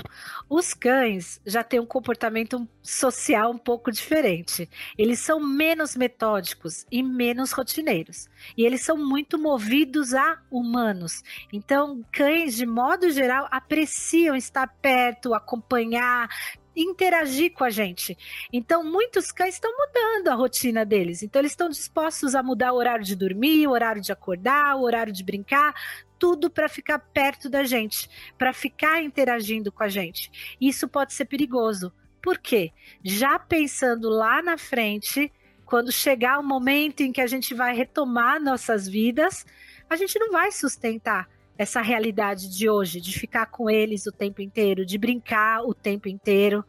os 0.51 0.75
cães 0.75 1.41
já 1.47 1.63
têm 1.63 1.79
um 1.79 1.87
comportamento 1.87 2.69
social 2.83 3.53
um 3.53 3.59
pouco 3.59 3.93
diferente. 3.93 4.69
Eles 4.99 5.21
são 5.21 5.39
menos 5.39 5.95
metódicos 5.95 6.85
e 6.91 7.01
menos 7.01 7.53
rotineiros. 7.53 8.29
E 8.57 8.65
eles 8.65 8.83
são 8.83 8.97
muito 8.97 9.39
movidos 9.39 10.15
a 10.15 10.41
humanos. 10.51 11.23
Então, 11.53 12.05
cães, 12.11 12.57
de 12.57 12.67
modo 12.67 13.09
geral, 13.11 13.47
apreciam 13.53 14.35
estar 14.35 14.67
perto, 14.83 15.33
acompanhar, 15.33 16.29
interagir 16.77 17.53
com 17.53 17.65
a 17.65 17.71
gente. 17.71 18.17
Então, 18.53 18.85
muitos 18.85 19.33
cães 19.33 19.55
estão 19.55 19.73
mudando 19.73 20.29
a 20.29 20.35
rotina 20.35 20.85
deles. 20.85 21.23
Então, 21.23 21.41
eles 21.41 21.53
estão 21.53 21.69
dispostos 21.69 22.35
a 22.35 22.43
mudar 22.43 22.73
o 22.73 22.77
horário 22.77 23.05
de 23.05 23.17
dormir, 23.17 23.67
o 23.67 23.71
horário 23.71 24.03
de 24.03 24.13
acordar, 24.13 24.77
o 24.77 24.83
horário 24.83 25.13
de 25.13 25.25
brincar, 25.25 25.75
tudo 26.19 26.51
para 26.51 26.69
ficar 26.69 26.99
perto 26.99 27.49
da 27.49 27.65
gente, 27.65 28.09
para 28.37 28.53
ficar 28.53 29.03
interagindo 29.03 29.73
com 29.73 29.83
a 29.83 29.89
gente. 29.89 30.57
Isso 30.61 30.87
pode 30.87 31.15
ser 31.15 31.25
perigoso. 31.25 31.93
Por 32.23 32.39
quê? 32.39 32.73
Já 33.03 33.39
pensando 33.39 34.11
lá 34.11 34.43
na 34.43 34.59
frente, 34.59 35.33
quando 35.65 35.93
chegar 35.93 36.39
o 36.39 36.43
momento 36.43 37.01
em 37.01 37.13
que 37.13 37.21
a 37.21 37.27
gente 37.27 37.55
vai 37.55 37.75
retomar 37.75 38.41
nossas 38.41 38.87
vidas, 38.89 39.47
a 39.89 39.97
gente 39.97 40.19
não 40.19 40.31
vai 40.31 40.51
sustentar 40.51 41.29
essa 41.59 41.81
realidade 41.81 42.49
de 42.49 42.69
hoje, 42.69 43.01
de 43.01 43.19
ficar 43.19 43.47
com 43.47 43.71
eles 43.71 44.07
o 44.07 44.13
tempo 44.13 44.43
inteiro, 44.43 44.85
de 44.85 44.99
brincar 44.99 45.63
o 45.63 45.75
tempo 45.75 46.09
inteiro. 46.09 46.65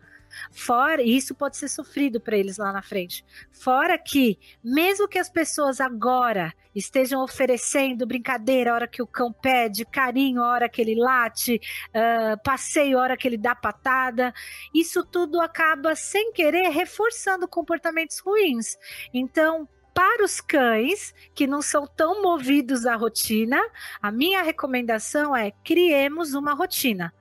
Fora, 0.51 1.01
e 1.01 1.15
isso 1.15 1.33
pode 1.33 1.57
ser 1.57 1.67
sofrido 1.67 2.19
para 2.19 2.37
eles 2.37 2.57
lá 2.57 2.71
na 2.71 2.81
frente. 2.81 3.25
Fora 3.51 3.97
que, 3.97 4.37
mesmo 4.63 5.07
que 5.07 5.17
as 5.17 5.29
pessoas 5.29 5.79
agora 5.79 6.53
estejam 6.75 7.23
oferecendo 7.23 8.05
brincadeira 8.05 8.73
hora 8.73 8.87
que 8.87 9.01
o 9.01 9.07
cão 9.07 9.33
pede, 9.33 9.85
carinho 9.85 10.43
hora 10.43 10.69
que 10.69 10.81
ele 10.81 10.95
late, 10.95 11.59
uh, 11.89 12.41
passeio 12.43 12.99
hora 12.99 13.17
que 13.17 13.27
ele 13.27 13.37
dá 13.37 13.55
patada, 13.55 14.33
isso 14.73 15.03
tudo 15.03 15.41
acaba, 15.41 15.95
sem 15.95 16.31
querer, 16.31 16.69
reforçando 16.69 17.47
comportamentos 17.47 18.19
ruins. 18.19 18.77
Então, 19.13 19.67
para 19.97 20.23
os 20.23 20.39
cães 20.39 21.11
que 21.33 21.47
não 21.47 21.59
são 21.59 21.87
tão 21.87 22.21
movidos 22.21 22.85
à 22.85 22.95
rotina, 22.95 23.59
a 23.99 24.11
minha 24.11 24.43
recomendação 24.43 25.35
é 25.35 25.49
criemos 25.63 26.35
uma 26.35 26.53
rotina. 26.53 27.11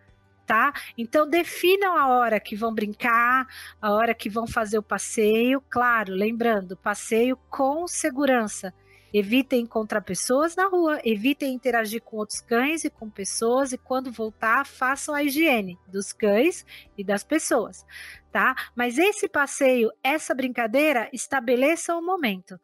Tá? 0.47 0.75
Então 0.97 1.27
definam 1.27 1.97
a 1.97 2.09
hora 2.09 2.39
que 2.39 2.55
vão 2.55 2.75
brincar, 2.75 3.49
a 3.81 3.93
hora 3.93 4.15
que 4.15 4.29
vão 4.29 4.47
fazer 4.47 4.77
o 4.77 4.83
passeio, 4.83 5.63
claro, 5.71 6.13
lembrando, 6.13 6.77
passeio 6.77 7.39
com 7.49 7.89
segurança. 7.89 8.75
Evitem 9.11 9.63
encontrar 9.63 10.03
pessoas 10.03 10.55
na 10.55 10.67
rua, 10.67 11.01
evitem 11.03 11.55
interagir 11.55 12.03
com 12.03 12.19
outros 12.19 12.43
cães 12.43 12.85
e 12.85 12.91
com 12.91 13.09
pessoas 13.09 13.73
e 13.73 13.79
quando 13.79 14.13
voltar, 14.13 14.67
façam 14.67 15.15
a 15.15 15.23
higiene 15.23 15.79
dos 15.89 16.13
cães 16.13 16.67
e 16.99 17.03
das 17.03 17.25
pessoas, 17.25 17.87
tá? 18.31 18.55
Mas 18.75 18.99
esse 18.99 19.27
passeio, 19.27 19.91
essa 20.03 20.35
brincadeira, 20.35 21.09
estabeleça 21.11 21.97
o 21.97 22.03
momento. 22.03 22.61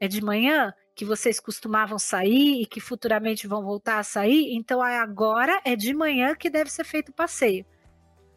É 0.00 0.06
de 0.06 0.22
manhã 0.22 0.74
que 0.94 1.04
vocês 1.04 1.38
costumavam 1.40 1.98
sair 1.98 2.62
e 2.62 2.66
que 2.66 2.80
futuramente 2.80 3.46
vão 3.46 3.62
voltar 3.62 3.98
a 3.98 4.02
sair, 4.02 4.54
então 4.54 4.80
agora 4.82 5.60
é 5.64 5.76
de 5.76 5.92
manhã 5.94 6.34
que 6.34 6.50
deve 6.50 6.70
ser 6.70 6.84
feito 6.84 7.10
o 7.10 7.14
passeio. 7.14 7.66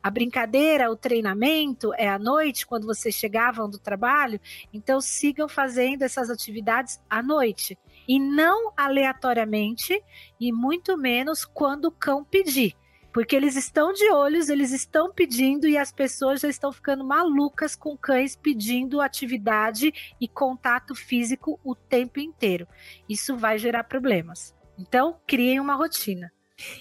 A 0.01 0.09
brincadeira, 0.09 0.89
o 0.89 0.95
treinamento 0.95 1.93
é 1.95 2.07
à 2.07 2.17
noite, 2.17 2.65
quando 2.65 2.87
vocês 2.87 3.13
chegavam 3.13 3.69
do 3.69 3.77
trabalho, 3.77 4.39
então 4.73 5.01
sigam 5.01 5.49
fazendo 5.49 6.03
essas 6.03 6.29
atividades 6.29 7.01
à 7.09 7.21
noite. 7.21 7.77
E 8.07 8.17
não 8.17 8.71
aleatoriamente, 8.77 10.01
e 10.39 10.53
muito 10.53 10.97
menos 10.97 11.43
quando 11.43 11.85
o 11.85 11.91
cão 11.91 12.23
pedir. 12.23 12.75
Porque 13.11 13.35
eles 13.35 13.55
estão 13.55 13.91
de 13.91 14.09
olhos, 14.11 14.49
eles 14.49 14.71
estão 14.71 15.11
pedindo 15.11 15.67
e 15.67 15.77
as 15.77 15.91
pessoas 15.91 16.41
já 16.41 16.49
estão 16.49 16.71
ficando 16.71 17.03
malucas 17.03 17.75
com 17.75 17.97
cães 17.97 18.35
pedindo 18.35 19.01
atividade 19.01 19.91
e 20.19 20.27
contato 20.27 20.93
físico 20.93 21.59
o 21.63 21.73
tempo 21.73 22.19
inteiro. 22.19 22.67
Isso 23.07 23.35
vai 23.35 23.57
gerar 23.57 23.83
problemas. 23.85 24.53
Então, 24.77 25.17
criem 25.25 25.59
uma 25.59 25.75
rotina. 25.75 26.31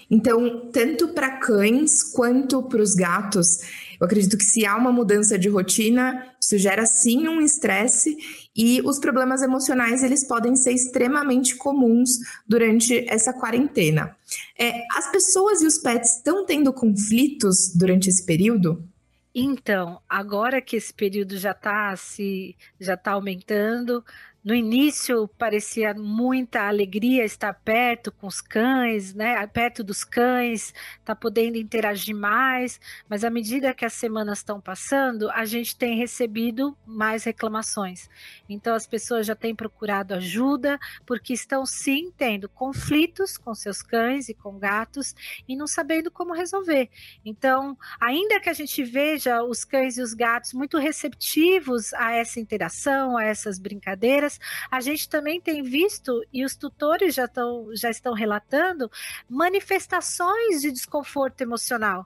Então, 0.09 0.69
tanto 0.71 1.09
para 1.09 1.37
cães 1.37 2.03
quanto 2.03 2.61
para 2.63 2.81
os 2.81 2.93
gatos, 2.93 3.88
eu 3.99 4.05
acredito 4.05 4.37
que 4.37 4.45
se 4.45 4.65
há 4.65 4.75
uma 4.75 4.91
mudança 4.91 5.37
de 5.37 5.49
rotina, 5.49 6.25
isso 6.39 6.57
gera 6.57 6.85
sim 6.85 7.27
um 7.27 7.41
estresse 7.41 8.17
e 8.55 8.81
os 8.81 8.97
problemas 8.97 9.41
emocionais 9.41 10.03
eles 10.03 10.23
podem 10.23 10.55
ser 10.55 10.71
extremamente 10.71 11.55
comuns 11.55 12.19
durante 12.47 13.05
essa 13.09 13.33
quarentena. 13.33 14.15
É, 14.57 14.83
as 14.97 15.11
pessoas 15.11 15.61
e 15.61 15.65
os 15.65 15.77
pets 15.77 16.17
estão 16.17 16.45
tendo 16.45 16.71
conflitos 16.71 17.73
durante 17.75 18.09
esse 18.09 18.25
período? 18.25 18.87
Então, 19.33 20.01
agora 20.09 20.61
que 20.61 20.75
esse 20.75 20.93
período 20.93 21.37
já 21.37 21.51
está 21.51 21.95
se 21.95 22.55
já 22.79 22.95
está 22.95 23.11
aumentando, 23.11 24.03
no 24.43 24.55
início 24.55 25.27
parecia 25.37 25.93
muita 25.93 26.67
alegria 26.67 27.25
estar 27.25 27.53
perto 27.53 28.11
com 28.11 28.27
os 28.27 28.39
cães, 28.39 29.13
né? 29.13 29.45
Perto 29.47 29.83
dos 29.83 30.03
cães, 30.03 30.73
tá 31.03 31.15
podendo 31.15 31.57
interagir 31.57 32.15
mais, 32.15 32.79
mas 33.09 33.23
à 33.23 33.29
medida 33.29 33.73
que 33.73 33.83
as 33.83 33.93
semanas 33.93 34.39
estão 34.39 34.61
passando, 34.61 35.29
a 35.31 35.45
gente 35.45 35.75
tem 35.75 35.97
recebido 35.97 36.77
mais 36.85 37.23
reclamações. 37.23 38.09
Então 38.47 38.75
as 38.75 38.87
pessoas 38.87 39.25
já 39.25 39.35
têm 39.35 39.53
procurado 39.53 40.13
ajuda 40.13 40.79
porque 41.05 41.33
estão 41.33 41.65
sim 41.65 42.11
tendo 42.15 42.47
conflitos 42.47 43.37
com 43.37 43.53
seus 43.53 43.81
cães 43.81 44.29
e 44.29 44.33
com 44.33 44.57
gatos 44.57 45.13
e 45.47 45.55
não 45.55 45.67
sabendo 45.67 46.09
como 46.09 46.33
resolver. 46.33 46.89
Então, 47.25 47.77
ainda 47.99 48.39
que 48.39 48.49
a 48.49 48.53
gente 48.53 48.83
veja 48.83 49.43
os 49.43 49.63
cães 49.63 49.97
e 49.97 50.01
os 50.01 50.13
gatos 50.13 50.53
muito 50.53 50.77
receptivos 50.77 51.93
a 51.93 52.11
essa 52.13 52.39
interação, 52.39 53.17
a 53.17 53.23
essas 53.23 53.59
brincadeiras, 53.59 54.28
a 54.69 54.81
gente 54.81 55.07
também 55.07 55.39
tem 55.39 55.63
visto, 55.63 56.21
e 56.33 56.43
os 56.43 56.55
tutores 56.55 57.15
já, 57.15 57.27
tão, 57.27 57.73
já 57.73 57.89
estão 57.89 58.13
relatando, 58.13 58.91
manifestações 59.29 60.61
de 60.61 60.71
desconforto 60.71 61.41
emocional 61.41 62.05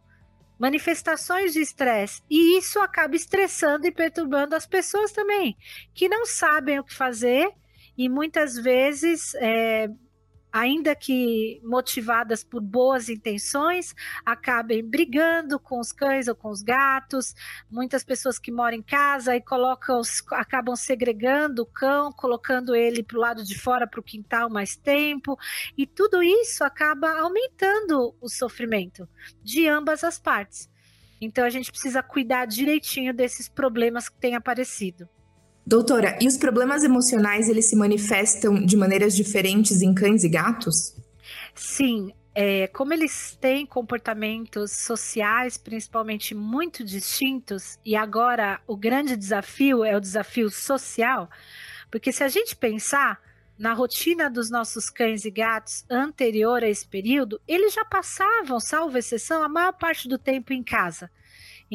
manifestações 0.58 1.52
de 1.52 1.60
estresse. 1.60 2.22
E 2.30 2.58
isso 2.58 2.80
acaba 2.80 3.18
estressando 3.18 3.86
e 3.86 3.92
perturbando 3.92 4.56
as 4.56 4.66
pessoas 4.66 5.12
também, 5.12 5.58
que 5.94 6.08
não 6.08 6.26
sabem 6.26 6.80
o 6.80 6.84
que 6.86 6.94
fazer 6.94 7.52
e 7.98 8.08
muitas 8.08 8.56
vezes 8.56 9.36
é, 9.36 9.90
ainda 10.54 10.96
que 10.96 11.60
motivadas 11.64 12.44
por 12.44 12.62
boas 12.62 13.10
intenções, 13.10 13.96
acabem 14.24 14.88
brigando 14.88 15.60
com 15.60 15.80
os 15.80 15.92
cães 15.92 16.28
ou 16.28 16.36
com 16.36 16.50
os 16.50 16.62
gatos. 16.62 17.34
Muitas 17.72 18.04
pessoas 18.04 18.38
que 18.38 18.52
moram 18.52 18.78
em 18.78 18.84
casa 18.84 19.36
e 19.36 19.42
colocam, 19.42 20.00
acabam 20.34 20.76
segregando 20.76 21.64
o 21.64 21.66
cão, 21.66 22.12
colocando 22.12 22.76
ele 22.76 23.02
para 23.02 23.18
o 23.18 23.22
lado 23.22 23.44
de 23.44 23.60
fora 23.60 23.88
para 23.88 24.00
o 24.00 24.04
quintal 24.04 24.48
mais 24.48 24.76
tempo, 24.76 25.36
e 25.76 25.88
tudo 25.88 26.22
isso 26.22 26.64
acaba 26.64 27.20
aumentando 27.20 28.16
o 28.22 28.30
sofrimento 28.30 29.10
de 29.44 29.68
ambas 29.68 30.04
as 30.04 30.20
partes. 30.20 30.70
Então 31.20 31.46
a 31.46 31.50
gente 31.50 31.72
precisa 31.72 32.04
cuidar 32.04 32.46
direitinho 32.46 33.14
desses 33.14 33.50
problemas 33.50 34.08
que 34.08 34.20
têm 34.20 34.36
aparecido. 34.36 35.10
Doutora, 35.66 36.18
e 36.22 36.28
os 36.28 36.38
problemas 36.38 36.84
emocionais 36.84 37.48
eles 37.48 37.70
se 37.70 37.76
manifestam 37.76 38.66
de 38.66 38.76
maneiras 38.76 39.16
diferentes 39.16 39.82
em 39.82 39.94
cães 39.94 40.24
e 40.24 40.30
gatos? 40.30 40.94
Sim, 41.56 42.14
é, 42.36 42.68
como 42.68 42.94
eles 42.94 43.38
têm 43.40 43.66
comportamentos 43.66 44.72
sociais, 44.72 45.58
principalmente 45.58 46.36
muito 46.36 46.84
distintos, 46.84 47.80
e 47.86 47.96
agora 47.96 48.60
o 48.68 48.76
grande 48.76 49.16
desafio 49.16 49.86
é 49.86 49.96
o 49.96 50.02
desafio 50.02 50.50
social, 50.50 51.30
porque 51.90 52.12
se 52.12 52.24
a 52.24 52.28
gente 52.28 52.56
pensar 52.56 53.22
na 53.58 53.74
rotina 53.74 54.30
dos 54.30 54.50
nossos 54.50 54.90
cães 54.90 55.26
e 55.26 55.32
gatos 55.32 55.86
anterior 55.90 56.64
a 56.64 56.68
esse 56.68 56.88
período, 56.88 57.40
eles 57.48 57.74
já 57.74 57.86
passavam, 57.86 58.60
salvo 58.60 58.98
exceção, 58.98 59.44
a 59.44 59.48
maior 59.48 59.74
parte 59.74 60.10
do 60.10 60.18
tempo 60.18 60.52
em 60.52 60.64
casa. 60.64 61.10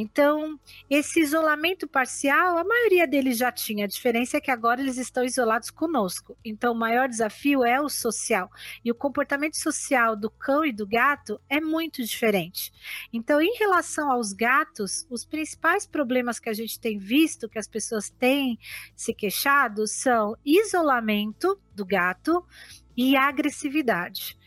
Então, 0.00 0.60
esse 0.88 1.18
isolamento 1.18 1.88
parcial, 1.88 2.56
a 2.56 2.62
maioria 2.62 3.04
deles 3.04 3.36
já 3.36 3.50
tinha. 3.50 3.84
A 3.84 3.88
diferença 3.88 4.36
é 4.36 4.40
que 4.40 4.48
agora 4.48 4.80
eles 4.80 4.96
estão 4.96 5.24
isolados 5.24 5.70
conosco. 5.70 6.38
Então, 6.44 6.72
o 6.72 6.78
maior 6.78 7.08
desafio 7.08 7.64
é 7.64 7.80
o 7.80 7.88
social. 7.88 8.48
E 8.84 8.92
o 8.92 8.94
comportamento 8.94 9.56
social 9.56 10.14
do 10.14 10.30
cão 10.30 10.64
e 10.64 10.70
do 10.70 10.86
gato 10.86 11.40
é 11.50 11.60
muito 11.60 12.00
diferente. 12.04 12.72
Então, 13.12 13.40
em 13.40 13.56
relação 13.58 14.08
aos 14.08 14.32
gatos, 14.32 15.04
os 15.10 15.24
principais 15.24 15.84
problemas 15.84 16.38
que 16.38 16.48
a 16.48 16.54
gente 16.54 16.78
tem 16.78 16.96
visto, 16.96 17.48
que 17.48 17.58
as 17.58 17.66
pessoas 17.66 18.08
têm 18.08 18.56
se 18.94 19.12
queixado, 19.12 19.84
são 19.88 20.36
isolamento 20.44 21.58
do 21.74 21.84
gato 21.84 22.46
e 22.96 23.16
agressividade. 23.16 24.38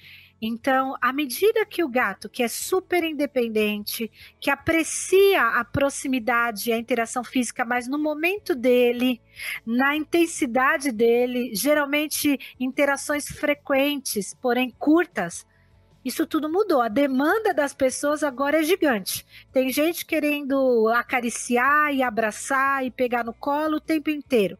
Então, 0.41 0.95
à 0.99 1.13
medida 1.13 1.63
que 1.67 1.83
o 1.83 1.87
gato, 1.87 2.27
que 2.27 2.41
é 2.41 2.47
super 2.47 3.03
independente, 3.03 4.11
que 4.39 4.49
aprecia 4.49 5.59
a 5.59 5.63
proximidade 5.63 6.69
e 6.69 6.73
a 6.73 6.77
interação 6.77 7.23
física, 7.23 7.63
mas 7.63 7.87
no 7.87 7.99
momento 7.99 8.55
dele, 8.55 9.21
na 9.63 9.95
intensidade 9.95 10.91
dele, 10.91 11.53
geralmente 11.53 12.39
interações 12.59 13.27
frequentes, 13.27 14.33
porém 14.33 14.73
curtas, 14.79 15.45
isso 16.03 16.25
tudo 16.25 16.51
mudou. 16.51 16.81
A 16.81 16.87
demanda 16.87 17.53
das 17.53 17.75
pessoas 17.75 18.23
agora 18.23 18.61
é 18.61 18.63
gigante. 18.63 19.23
Tem 19.53 19.71
gente 19.71 20.03
querendo 20.03 20.87
acariciar 20.89 21.93
e 21.93 22.01
abraçar 22.01 22.83
e 22.83 22.89
pegar 22.89 23.23
no 23.23 23.33
colo 23.33 23.77
o 23.77 23.81
tempo 23.81 24.09
inteiro. 24.09 24.57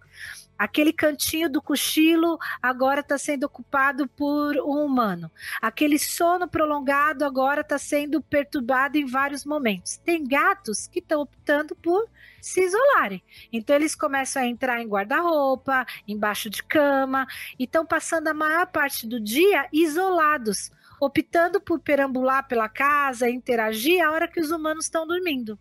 Aquele 0.61 0.93
cantinho 0.93 1.49
do 1.49 1.59
cochilo 1.59 2.37
agora 2.61 2.99
está 2.99 3.17
sendo 3.17 3.45
ocupado 3.45 4.07
por 4.07 4.55
um 4.57 4.85
humano. 4.85 5.31
Aquele 5.59 5.97
sono 5.97 6.47
prolongado 6.47 7.25
agora 7.25 7.61
está 7.61 7.79
sendo 7.79 8.21
perturbado 8.21 8.95
em 8.95 9.07
vários 9.07 9.43
momentos. 9.43 9.97
Tem 9.97 10.23
gatos 10.23 10.85
que 10.85 10.99
estão 10.99 11.21
optando 11.21 11.75
por 11.75 12.07
se 12.39 12.61
isolarem. 12.61 13.23
Então 13.51 13.75
eles 13.75 13.95
começam 13.95 14.43
a 14.43 14.45
entrar 14.45 14.79
em 14.79 14.87
guarda-roupa, 14.87 15.83
embaixo 16.07 16.47
de 16.47 16.61
cama 16.61 17.25
e 17.57 17.63
estão 17.63 17.83
passando 17.83 18.27
a 18.27 18.33
maior 18.35 18.67
parte 18.67 19.07
do 19.07 19.19
dia 19.19 19.67
isolados, 19.73 20.69
optando 20.99 21.59
por 21.59 21.79
perambular 21.79 22.47
pela 22.47 22.69
casa, 22.69 23.27
interagir 23.27 23.99
a 24.05 24.11
hora 24.11 24.27
que 24.27 24.39
os 24.39 24.51
humanos 24.51 24.85
estão 24.85 25.07
dormindo. 25.07 25.57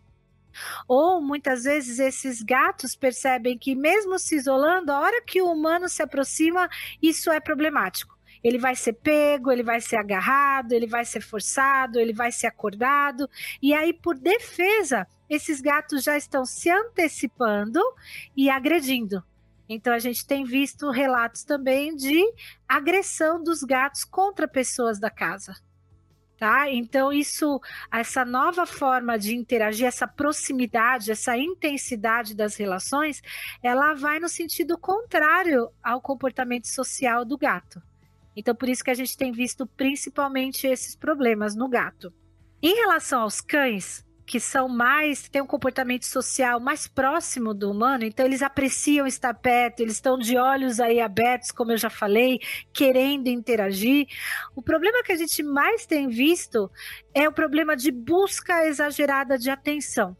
Ou 0.87 1.21
muitas 1.21 1.63
vezes 1.63 1.99
esses 1.99 2.41
gatos 2.41 2.95
percebem 2.95 3.57
que, 3.57 3.75
mesmo 3.75 4.17
se 4.19 4.35
isolando, 4.35 4.91
a 4.91 4.99
hora 4.99 5.21
que 5.23 5.41
o 5.41 5.51
humano 5.51 5.87
se 5.89 6.01
aproxima, 6.01 6.69
isso 7.01 7.31
é 7.31 7.39
problemático. 7.39 8.17
Ele 8.43 8.57
vai 8.57 8.75
ser 8.75 8.93
pego, 8.93 9.51
ele 9.51 9.63
vai 9.63 9.79
ser 9.79 9.97
agarrado, 9.97 10.73
ele 10.73 10.87
vai 10.87 11.05
ser 11.05 11.21
forçado, 11.21 11.99
ele 11.99 12.13
vai 12.13 12.31
ser 12.31 12.47
acordado. 12.47 13.29
E 13.61 13.73
aí, 13.73 13.93
por 13.93 14.17
defesa, 14.17 15.07
esses 15.29 15.61
gatos 15.61 16.03
já 16.03 16.17
estão 16.17 16.45
se 16.45 16.69
antecipando 16.69 17.79
e 18.35 18.49
agredindo. 18.49 19.23
Então, 19.69 19.93
a 19.93 19.99
gente 19.99 20.25
tem 20.25 20.43
visto 20.43 20.89
relatos 20.89 21.43
também 21.43 21.95
de 21.95 22.19
agressão 22.67 23.41
dos 23.41 23.63
gatos 23.63 24.03
contra 24.03 24.47
pessoas 24.47 24.99
da 24.99 25.09
casa 25.09 25.55
tá? 26.41 26.67
Então 26.71 27.13
isso, 27.13 27.61
essa 27.93 28.25
nova 28.25 28.65
forma 28.65 29.15
de 29.15 29.35
interagir, 29.35 29.85
essa 29.85 30.07
proximidade, 30.07 31.11
essa 31.11 31.37
intensidade 31.37 32.33
das 32.35 32.55
relações, 32.55 33.21
ela 33.61 33.93
vai 33.93 34.19
no 34.19 34.27
sentido 34.27 34.75
contrário 34.75 35.69
ao 35.83 36.01
comportamento 36.01 36.67
social 36.67 37.23
do 37.23 37.37
gato. 37.37 37.79
Então 38.35 38.55
por 38.55 38.67
isso 38.67 38.83
que 38.83 38.89
a 38.89 38.95
gente 38.95 39.15
tem 39.15 39.31
visto 39.31 39.67
principalmente 39.67 40.65
esses 40.65 40.95
problemas 40.95 41.53
no 41.53 41.69
gato. 41.69 42.11
Em 42.59 42.73
relação 42.73 43.21
aos 43.21 43.39
cães, 43.39 44.03
que 44.31 44.39
são 44.39 44.69
mais, 44.69 45.27
têm 45.27 45.41
um 45.41 45.45
comportamento 45.45 46.05
social 46.05 46.57
mais 46.57 46.87
próximo 46.87 47.53
do 47.53 47.69
humano, 47.69 48.05
então 48.05 48.25
eles 48.25 48.41
apreciam 48.41 49.05
estar 49.05 49.33
perto, 49.33 49.81
eles 49.81 49.95
estão 49.95 50.17
de 50.17 50.37
olhos 50.37 50.79
aí 50.79 51.01
abertos, 51.01 51.51
como 51.51 51.73
eu 51.73 51.77
já 51.77 51.89
falei, 51.89 52.39
querendo 52.71 53.27
interagir. 53.27 54.07
O 54.55 54.61
problema 54.61 55.03
que 55.03 55.11
a 55.11 55.17
gente 55.17 55.43
mais 55.43 55.85
tem 55.85 56.07
visto 56.07 56.71
é 57.13 57.27
o 57.27 57.33
problema 57.33 57.75
de 57.75 57.91
busca 57.91 58.65
exagerada 58.65 59.37
de 59.37 59.49
atenção. 59.49 60.15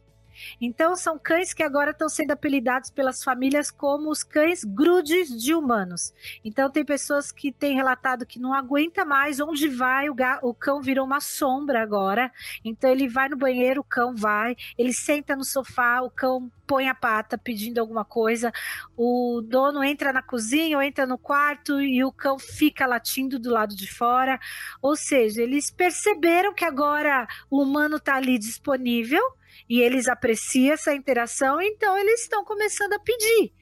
Então, 0.60 0.96
são 0.96 1.18
cães 1.18 1.54
que 1.54 1.64
agora 1.64 1.92
estão 1.92 2.10
sendo 2.10 2.32
apelidados 2.32 2.90
pelas 2.90 3.24
famílias 3.24 3.72
como 3.72 4.10
os 4.10 4.24
cães 4.24 4.64
grudes 4.64 5.30
de 5.30 5.54
humanos. 5.54 6.14
Então, 6.44 6.70
tem 6.70 6.86
pessoas 6.86 7.32
que 7.32 7.52
têm 7.52 7.76
relatado 7.76 8.26
que 8.26 8.40
não 8.40 8.54
aguenta 8.54 9.06
mais 9.06 9.40
onde 9.40 9.68
vai, 9.68 10.10
o, 10.10 10.16
o 10.44 10.54
cão 10.54 10.82
virou 10.82 11.06
uma 11.06 11.20
sombra 11.20 11.82
agora. 11.82 12.32
Então, 12.64 12.90
ele 12.90 13.08
vai 13.08 13.30
no 13.30 13.38
banheiro, 13.38 13.82
o 13.82 13.84
cão 13.84 14.16
vai, 14.16 14.56
ele 14.78 14.94
senta 14.94 15.36
no 15.36 15.44
sofá, 15.44 16.02
o 16.02 16.10
cão 16.10 16.52
põe 16.72 16.88
a 16.88 16.96
pata 16.96 17.38
pedindo 17.38 17.80
alguma 17.80 18.06
coisa, 18.06 18.50
o 18.96 19.42
dono 19.46 19.84
entra 19.84 20.14
na 20.14 20.22
cozinha 20.22 20.78
ou 20.78 20.82
entra 20.82 21.06
no 21.06 21.18
quarto 21.18 21.82
e 21.82 22.02
o 22.02 22.14
cão 22.14 22.40
fica 22.40 22.86
latindo 22.86 23.38
do 23.38 23.50
lado 23.50 23.76
de 23.76 23.92
fora. 23.92 24.40
Ou 24.82 24.96
seja, 24.96 25.42
eles 25.42 25.70
perceberam 25.70 26.54
que 26.54 26.64
agora 26.64 27.28
o 27.50 27.62
humano 27.62 27.98
está 27.98 28.16
ali 28.16 28.38
disponível 28.38 29.22
e 29.70 29.82
eles 29.82 30.08
apreciam 30.08 30.74
essa 30.74 30.94
interação, 30.94 31.62
então 31.62 31.98
eles 31.98 32.22
estão 32.22 32.44
começando 32.44 32.94
a 32.94 33.00
pedir. 33.00 33.54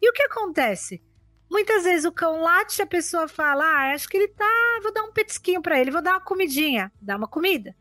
E 0.00 0.08
o 0.08 0.12
que 0.12 0.22
acontece? 0.22 1.02
Muitas 1.50 1.84
vezes 1.84 2.04
o 2.04 2.12
cão 2.12 2.40
late, 2.40 2.82
a 2.82 2.86
pessoa 2.86 3.28
fala: 3.28 3.64
Ah, 3.64 3.92
acho 3.92 4.08
que 4.08 4.16
ele 4.16 4.28
tá. 4.28 4.78
Vou 4.82 4.92
dar 4.92 5.02
um 5.04 5.12
petisquinho 5.12 5.62
para 5.62 5.78
ele, 5.78 5.90
vou 5.90 6.02
dar 6.02 6.12
uma 6.12 6.20
comidinha. 6.20 6.90
Dá 7.00 7.16
uma 7.16 7.28
comida. 7.28 7.74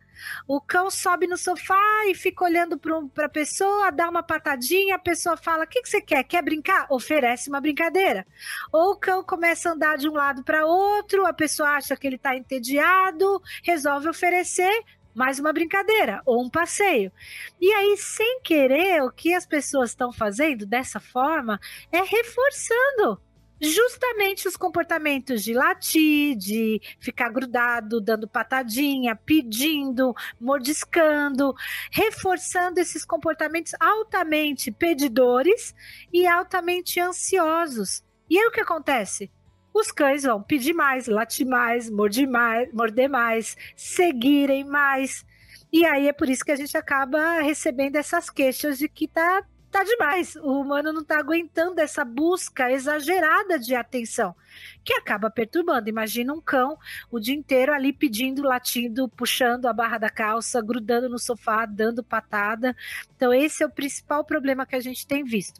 O 0.48 0.62
cão 0.62 0.90
sobe 0.92 1.28
no 1.28 1.38
sofá 1.38 2.06
e 2.08 2.16
fica 2.16 2.44
olhando 2.44 2.78
para 2.78 3.26
a 3.26 3.30
pessoa, 3.30 3.92
dá 3.92 4.10
uma 4.10 4.24
patadinha, 4.24 4.96
a 4.96 5.00
pessoa 5.00 5.36
fala: 5.36 5.64
O 5.64 5.68
que, 5.68 5.82
que 5.82 5.90
você 5.90 6.02
quer? 6.02 6.24
Quer 6.24 6.44
brincar? 6.44 6.86
Oferece 6.90 7.50
uma 7.50 7.62
brincadeira. 7.62 8.26
Ou 8.72 8.92
o 8.92 8.96
cão 8.96 9.24
começa 9.24 9.70
a 9.70 9.74
andar 9.74 9.98
de 9.98 10.08
um 10.08 10.14
lado 10.14 10.44
para 10.44 10.66
outro, 10.66 11.26
a 11.26 11.34
pessoa 11.34 11.70
acha 11.70 11.96
que 11.96 12.06
ele 12.06 12.18
está 12.18 12.36
entediado, 12.36 13.42
resolve 13.64 14.10
oferecer 14.10 14.84
mais 15.14 15.40
uma 15.40 15.54
brincadeira 15.54 16.22
ou 16.26 16.44
um 16.44 16.50
passeio. 16.50 17.12
E 17.60 17.72
aí, 17.72 17.96
sem 17.98 18.42
querer, 18.42 19.04
o 19.04 19.12
que 19.12 19.34
as 19.34 19.46
pessoas 19.46 19.92
estão 19.92 20.12
fazendo 20.12 20.66
dessa 20.66 21.00
forma 21.00 21.60
é 21.92 22.02
reforçando 22.02 23.22
justamente 23.64 24.48
os 24.48 24.58
comportamentos 24.58 25.44
de 25.44 25.54
latir, 25.54 26.36
de 26.36 26.82
ficar 27.00 27.30
grudado, 27.30 28.02
dando 28.02 28.28
patadinha, 28.28 29.16
pedindo, 29.16 30.14
mordiscando, 30.40 31.54
reforçando 31.92 32.80
esses 32.80 33.06
comportamentos 33.06 33.74
altamente 33.80 34.72
pedidores 34.72 35.74
e 36.12 36.28
altamente 36.28 37.00
ansiosos. 37.00 38.04
E 38.30 38.38
aí 38.38 38.46
o 38.48 38.52
que 38.52 38.62
acontece? 38.62 39.32
Os 39.74 39.92
cães 39.92 40.24
vão 40.24 40.42
pedir 40.42 40.74
mais, 40.74 41.08
latir 41.08 41.48
mais, 41.48 41.90
morder 41.90 42.28
mais, 42.28 42.72
morder 42.72 43.10
mais, 43.10 43.58
seguirem 43.76 44.64
mais. 44.64 45.26
E 45.72 45.86
aí 45.86 46.08
é 46.08 46.14
por 46.14 46.30
isso 46.30 46.46
que 46.46 46.52
a 46.52 46.56
gente 46.56 46.78
acaba 46.78 47.42
recebendo 47.42 47.96
essas 47.96 48.30
queixas 48.30 48.78
de 48.78 48.88
que 48.88 49.08
tá 49.08 49.44
tá 49.74 49.84
demais. 49.84 50.36
O 50.36 50.62
humano 50.62 50.94
não 50.94 51.04
tá 51.04 51.18
aguentando 51.18 51.82
essa 51.82 52.06
busca 52.06 52.72
exagerada 52.72 53.58
de 53.58 53.74
atenção, 53.74 54.36
que 54.84 54.94
acaba 54.94 55.32
perturbando. 55.32 55.90
Imagina 55.90 56.32
um 56.32 56.40
cão 56.40 56.78
o 57.10 57.20
dia 57.20 57.34
inteiro 57.34 57.74
ali 57.74 57.92
pedindo, 57.92 58.44
latindo, 58.44 59.10
puxando 59.10 59.66
a 59.66 59.74
barra 59.74 59.98
da 59.98 60.12
calça, 60.12 60.62
grudando 60.62 61.10
no 61.10 61.18
sofá, 61.18 61.66
dando 61.66 62.04
patada. 62.04 62.76
Então 63.16 63.34
esse 63.34 63.64
é 63.64 63.66
o 63.66 63.72
principal 63.72 64.24
problema 64.24 64.64
que 64.64 64.76
a 64.76 64.80
gente 64.80 65.08
tem 65.08 65.24
visto. 65.24 65.60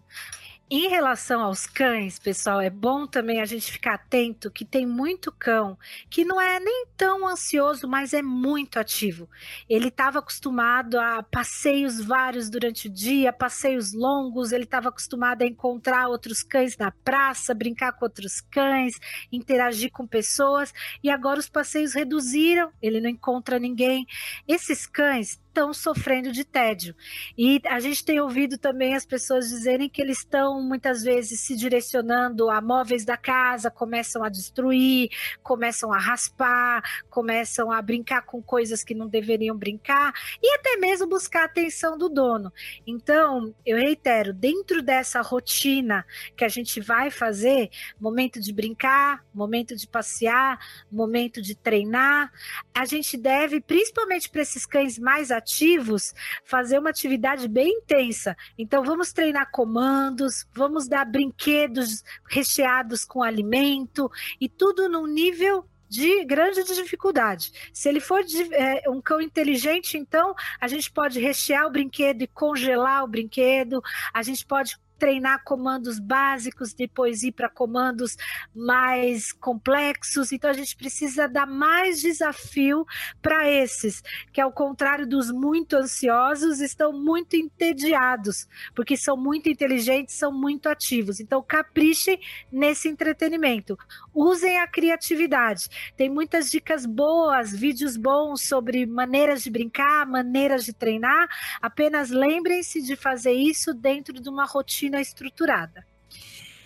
Em 0.72 0.88
relação 0.88 1.42
aos 1.42 1.68
cães, 1.68 2.18
pessoal, 2.18 2.60
é 2.60 2.70
bom 2.70 3.06
também 3.06 3.42
a 3.42 3.46
gente 3.46 3.72
ficar 3.72 3.96
atento 3.96 4.50
que 4.50 4.66
tem 4.66 4.88
muito 4.88 5.32
cão 5.32 5.78
que 6.10 6.26
não 6.26 6.42
é 6.42 6.60
nem 6.60 6.88
tão 6.98 7.28
ansioso, 7.28 7.88
mas 7.88 8.12
é 8.14 8.24
muito 8.24 8.80
ativo. 8.80 9.30
Ele 9.70 9.90
estava 9.90 10.20
acostumado 10.20 11.00
a 11.00 11.22
passeios 11.22 12.04
vários 12.04 12.50
durante 12.50 12.88
o 12.88 12.90
dia, 12.90 13.32
passeios 13.32 13.94
longos, 13.94 14.52
ele 14.52 14.64
estava 14.64 14.90
acostumado 14.90 15.44
a 15.44 15.46
encontrar 15.46 16.08
outros 16.08 16.42
cães 16.42 16.76
na 16.78 16.92
praça, 16.92 17.54
brincar 17.54 17.92
com 17.92 18.06
outros 18.06 18.42
cães, 18.42 18.96
interagir 19.32 19.92
com 19.92 20.08
pessoas, 20.08 20.74
e 21.04 21.10
agora 21.10 21.40
os 21.40 21.50
passeios 21.50 21.94
reduziram, 21.94 22.72
ele 22.82 23.00
não 23.02 23.10
encontra 23.10 23.60
ninguém. 23.60 24.08
Esses 24.48 24.88
cães 24.88 25.43
estão 25.54 25.72
sofrendo 25.72 26.32
de 26.32 26.44
tédio. 26.44 26.96
E 27.38 27.62
a 27.68 27.80
gente 27.80 28.04
tem 28.04 28.20
ouvido 28.20 28.58
também 28.58 28.96
as 28.96 29.06
pessoas 29.06 29.50
dizerem 29.50 29.88
que 29.88 30.02
eles 30.02 30.18
estão 30.18 30.60
muitas 30.64 31.04
vezes 31.04 31.42
se 31.42 31.56
direcionando 31.56 32.50
a 32.50 32.60
móveis 32.60 33.06
da 33.06 33.16
casa, 33.16 33.70
começam 33.70 34.24
a 34.24 34.30
destruir, 34.30 35.10
começam 35.44 35.94
a 35.94 36.00
raspar, 36.00 36.82
começam 37.08 37.72
a 37.72 37.80
brincar 37.84 38.24
com 38.24 38.42
coisas 38.42 38.84
que 38.84 38.96
não 38.96 39.08
deveriam 39.08 39.56
brincar 39.56 40.12
e 40.42 40.56
até 40.56 40.76
mesmo 40.78 41.06
buscar 41.06 41.44
a 41.44 41.46
atenção 41.46 41.98
do 41.98 42.10
dono. 42.10 42.52
Então, 42.88 43.54
eu 43.64 43.78
reitero, 43.78 44.34
dentro 44.34 44.82
dessa 44.82 45.22
rotina 45.22 46.04
que 46.36 46.44
a 46.44 46.50
gente 46.50 46.82
vai 46.82 47.12
fazer, 47.12 47.70
momento 48.00 48.40
de 48.40 48.52
brincar, 48.52 49.24
momento 49.32 49.76
de 49.76 49.88
passear, 49.88 50.58
momento 50.92 51.42
de 51.42 51.54
treinar, 51.54 52.32
a 52.74 52.86
gente 52.86 53.16
deve, 53.16 53.62
principalmente 53.62 54.30
para 54.30 54.42
esses 54.42 54.66
cães 54.66 54.98
mais 54.98 55.30
ativos, 55.30 55.43
ativos, 55.44 56.14
fazer 56.46 56.80
uma 56.80 56.90
atividade 56.90 57.48
bem 57.48 57.80
intensa. 57.80 58.36
Então, 58.58 58.84
vamos 58.84 59.12
treinar 59.12 59.52
comandos, 59.52 60.48
vamos 60.54 60.88
dar 60.88 61.06
brinquedos 61.06 62.04
recheados 62.30 63.04
com 63.04 63.22
alimento 63.22 64.10
e 64.40 64.48
tudo 64.48 64.88
num 64.88 65.06
nível 65.06 65.66
de 65.94 66.26
grande 66.26 66.64
dificuldade. 66.64 67.52
Se 67.72 67.88
ele 67.88 68.00
for 68.00 68.24
de, 68.24 68.52
é, 68.56 68.90
um 68.90 69.00
cão 69.00 69.22
inteligente, 69.22 69.96
então 69.96 70.34
a 70.60 70.68
gente 70.68 70.92
pode 70.92 71.20
rechear 71.20 71.68
o 71.68 71.72
brinquedo 71.72 72.24
e 72.24 72.28
congelar 72.28 73.04
o 73.04 73.08
brinquedo, 73.08 73.80
a 74.12 74.24
gente 74.24 74.44
pode 74.44 74.76
treinar 74.98 75.44
comandos 75.44 76.00
básicos, 76.00 76.74
depois 76.74 77.24
ir 77.24 77.32
para 77.32 77.50
comandos 77.50 78.16
mais 78.56 79.32
complexos. 79.32 80.32
Então 80.32 80.50
a 80.50 80.54
gente 80.54 80.76
precisa 80.76 81.28
dar 81.28 81.46
mais 81.46 82.02
desafio 82.02 82.86
para 83.22 83.50
esses, 83.50 84.02
que 84.32 84.40
ao 84.40 84.52
contrário 84.52 85.08
dos 85.08 85.32
muito 85.32 85.76
ansiosos, 85.76 86.62
estão 86.62 86.94
muito 86.94 87.36
entediados, 87.36 88.48
porque 88.76 88.96
são 88.96 89.18
muito 89.18 89.50
inteligentes, 89.50 90.16
são 90.16 90.32
muito 90.32 90.70
ativos. 90.70 91.20
Então 91.20 91.44
caprichem 91.44 92.20
nesse 92.52 92.88
entretenimento. 92.88 93.78
Usem 94.14 94.60
a 94.60 94.68
criatividade. 94.68 95.68
Tem 95.98 96.10
muitas 96.10 96.50
dicas 96.50 96.86
boas, 96.86 97.52
vídeos 97.52 97.98
bons 97.98 98.48
sobre 98.48 98.86
maneiras 98.86 99.44
de 99.44 99.50
brincar, 99.50 100.06
maneiras 100.06 100.64
de 100.66 100.74
treinar. 100.74 101.28
Apenas 101.62 102.10
lembrem-se 102.10 102.82
de 102.82 102.96
fazer 102.96 103.34
isso 103.34 103.74
dentro 103.74 104.22
de 104.22 104.30
uma 104.30 104.46
rotina 104.46 104.83
rotina 104.84 105.02
estruturada. 105.02 105.86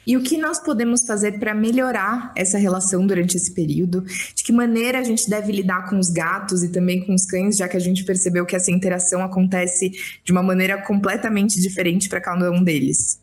E 0.05 0.15
o 0.15 0.23
que 0.23 0.37
nós 0.37 0.57
podemos 0.57 1.05
fazer 1.05 1.37
para 1.37 1.53
melhorar 1.53 2.31
essa 2.33 2.57
relação 2.57 3.05
durante 3.05 3.35
esse 3.35 3.53
período? 3.53 4.05
De 4.33 4.41
que 4.41 4.53
maneira 4.53 4.99
a 4.99 5.03
gente 5.03 5.29
deve 5.29 5.51
lidar 5.51 5.89
com 5.89 5.99
os 5.99 6.09
gatos 6.09 6.63
e 6.63 6.69
também 6.69 7.05
com 7.05 7.13
os 7.13 7.25
cães, 7.25 7.57
já 7.57 7.67
que 7.67 7.75
a 7.75 7.79
gente 7.79 8.05
percebeu 8.05 8.45
que 8.45 8.55
essa 8.55 8.71
interação 8.71 9.21
acontece 9.21 9.91
de 10.23 10.31
uma 10.31 10.41
maneira 10.41 10.81
completamente 10.81 11.59
diferente 11.59 12.07
para 12.07 12.21
cada 12.21 12.49
um 12.49 12.63
deles? 12.63 13.19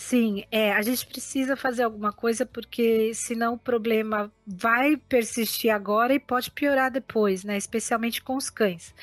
Sim, 0.00 0.44
é, 0.50 0.72
a 0.72 0.80
gente 0.80 1.04
precisa 1.06 1.56
fazer 1.56 1.82
alguma 1.82 2.12
coisa 2.12 2.46
porque 2.46 3.12
senão 3.12 3.54
o 3.54 3.58
problema 3.58 4.32
vai 4.46 4.96
persistir 4.96 5.74
agora 5.74 6.14
e 6.14 6.20
pode 6.20 6.52
piorar 6.52 6.90
depois, 6.90 7.42
né? 7.42 7.56
Especialmente 7.56 8.22
com 8.22 8.36
os 8.36 8.48
cães. 8.48 8.94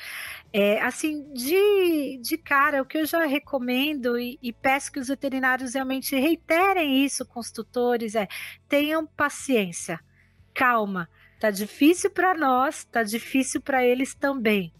É, 0.52 0.80
assim, 0.80 1.30
de, 1.34 2.18
de 2.22 2.38
cara, 2.38 2.80
o 2.80 2.86
que 2.86 2.96
eu 2.98 3.06
já 3.06 3.26
recomendo 3.26 4.18
e, 4.18 4.38
e 4.42 4.52
peço 4.54 4.90
que 4.90 4.98
os 4.98 5.08
veterinários 5.08 5.74
realmente 5.74 6.16
reiterem 6.16 7.04
isso 7.04 7.26
com 7.26 7.40
os 7.40 7.52
tutores 7.52 8.14
é 8.14 8.26
tenham 8.66 9.06
paciência, 9.06 10.00
calma. 10.54 11.08
Tá 11.38 11.50
difícil 11.50 12.10
para 12.10 12.34
nós, 12.34 12.84
tá 12.84 13.02
difícil 13.02 13.60
para 13.60 13.84
eles 13.84 14.14
também. 14.14 14.72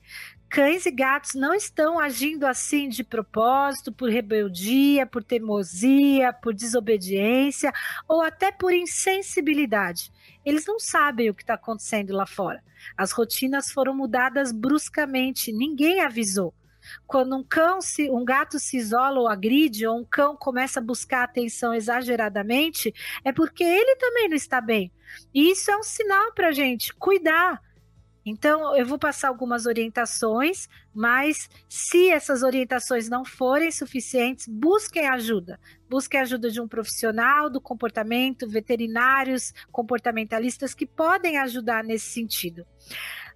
Cães 0.57 0.87
e 0.87 0.91
gatos 0.91 1.35
não 1.35 1.53
estão 1.53 2.01
agindo 2.01 2.47
assim 2.47 2.89
de 2.89 3.05
propósito, 3.05 3.93
por 3.93 4.09
rebeldia, 4.09 5.05
por 5.05 5.23
teimosia, 5.23 6.33
por 6.33 6.55
desobediência 6.55 7.71
ou 8.09 8.23
até 8.23 8.51
por 8.51 8.73
insensibilidade. 8.73 10.11
Eles 10.47 10.65
não 10.65 10.81
sabem 10.81 11.29
o 11.29 11.35
que 11.35 11.43
está 11.43 11.53
acontecendo 11.53 12.15
lá 12.15 12.25
fora. 12.25 12.65
As 12.97 13.13
rotinas 13.13 13.71
foram 13.71 13.95
mudadas 13.95 14.51
bruscamente, 14.51 15.53
ninguém 15.53 16.01
avisou. 16.01 16.55
Quando 17.07 17.37
um 17.37 17.45
cão 17.45 17.83
se, 17.83 18.09
um 18.11 18.25
gato 18.25 18.59
se 18.59 18.79
isola 18.79 19.21
ou 19.21 19.29
agride, 19.29 19.87
ou 19.87 19.99
um 19.99 20.07
cão 20.07 20.35
começa 20.35 20.81
a 20.81 20.83
buscar 20.83 21.23
atenção 21.25 21.75
exageradamente, 21.75 22.95
é 23.23 23.31
porque 23.31 23.63
ele 23.63 23.97
também 23.97 24.27
não 24.27 24.37
está 24.37 24.63
bem. 24.63 24.91
E 25.35 25.51
isso 25.51 25.71
é 25.71 25.77
um 25.77 25.83
sinal 25.83 26.33
para 26.33 26.49
a 26.49 26.53
gente 26.53 26.95
cuidar, 26.95 27.61
então, 28.29 28.77
eu 28.77 28.85
vou 28.85 28.99
passar 28.99 29.29
algumas 29.29 29.67
orientações, 29.67 30.69
mas 30.93 31.49
se 31.69 32.11
essas 32.11 32.43
orientações 32.43 33.09
não 33.09 33.25
forem 33.25 33.71
suficientes, 33.71 34.49
busquem 34.49 35.07
ajuda. 35.07 35.61
Busquem 35.89 36.19
ajuda 36.19 36.51
de 36.51 36.61
um 36.61 36.67
profissional 36.67 37.49
do 37.49 37.61
comportamento, 37.61 38.49
veterinários, 38.49 39.53
comportamentalistas 39.71 40.75
que 40.75 40.85
podem 40.85 41.39
ajudar 41.39 41.85
nesse 41.85 42.07
sentido. 42.07 42.67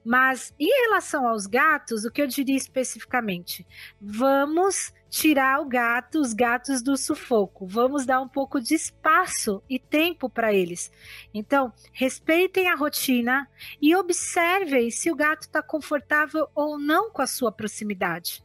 Mas 0.05 0.55
em 0.59 0.69
relação 0.83 1.27
aos 1.27 1.47
gatos, 1.47 2.05
o 2.05 2.11
que 2.11 2.23
eu 2.23 2.27
diria 2.27 2.57
especificamente? 2.57 3.67
Vamos 4.01 4.93
tirar 5.11 5.61
o 5.61 5.67
gato, 5.67 6.21
os 6.21 6.33
gatos 6.33 6.81
do 6.81 6.97
sufoco. 6.97 7.67
Vamos 7.67 8.07
dar 8.07 8.21
um 8.21 8.29
pouco 8.29 8.61
de 8.61 8.75
espaço 8.75 9.63
e 9.69 9.79
tempo 9.79 10.31
para 10.31 10.55
eles. 10.55 10.91
Então, 11.35 11.73
respeitem 11.93 12.69
a 12.69 12.77
rotina 12.77 13.49
e 13.83 13.95
observem 13.95 14.91
se 14.91 15.11
o 15.11 15.17
gato 15.17 15.43
está 15.43 15.63
confortável 15.63 16.49
ou 16.55 16.79
não 16.79 17.11
com 17.11 17.21
a 17.21 17.27
sua 17.27 17.53
proximidade. 17.53 18.43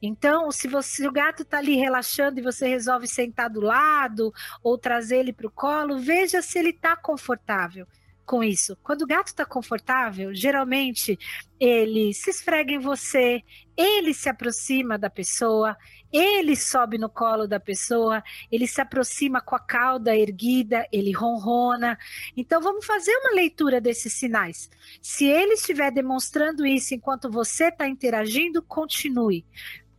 Então, 0.00 0.50
se, 0.50 0.68
você, 0.68 1.02
se 1.02 1.08
o 1.08 1.12
gato 1.12 1.42
está 1.42 1.58
ali 1.58 1.76
relaxando 1.76 2.40
e 2.40 2.42
você 2.42 2.66
resolve 2.66 3.06
sentar 3.06 3.50
do 3.50 3.60
lado 3.60 4.32
ou 4.62 4.78
trazer 4.78 5.18
ele 5.18 5.32
para 5.34 5.46
o 5.46 5.50
colo, 5.50 5.98
veja 5.98 6.40
se 6.40 6.58
ele 6.58 6.70
está 6.70 6.96
confortável 6.96 7.86
com 8.26 8.42
isso. 8.42 8.76
Quando 8.82 9.02
o 9.02 9.06
gato 9.06 9.28
está 9.28 9.46
confortável, 9.46 10.34
geralmente 10.34 11.18
ele 11.58 12.12
se 12.12 12.28
esfrega 12.28 12.72
em 12.72 12.78
você, 12.78 13.42
ele 13.76 14.12
se 14.12 14.28
aproxima 14.28 14.98
da 14.98 15.08
pessoa, 15.08 15.76
ele 16.12 16.56
sobe 16.56 16.98
no 16.98 17.08
colo 17.08 17.46
da 17.46 17.60
pessoa, 17.60 18.22
ele 18.50 18.66
se 18.66 18.80
aproxima 18.80 19.40
com 19.40 19.54
a 19.54 19.60
cauda 19.60 20.16
erguida, 20.16 20.86
ele 20.92 21.12
ronrona. 21.12 21.98
Então 22.36 22.60
vamos 22.60 22.84
fazer 22.84 23.16
uma 23.18 23.34
leitura 23.34 23.80
desses 23.80 24.12
sinais. 24.12 24.68
Se 25.00 25.24
ele 25.24 25.54
estiver 25.54 25.90
demonstrando 25.90 26.66
isso 26.66 26.94
enquanto 26.94 27.30
você 27.30 27.68
está 27.68 27.88
interagindo, 27.88 28.62
continue. 28.62 29.44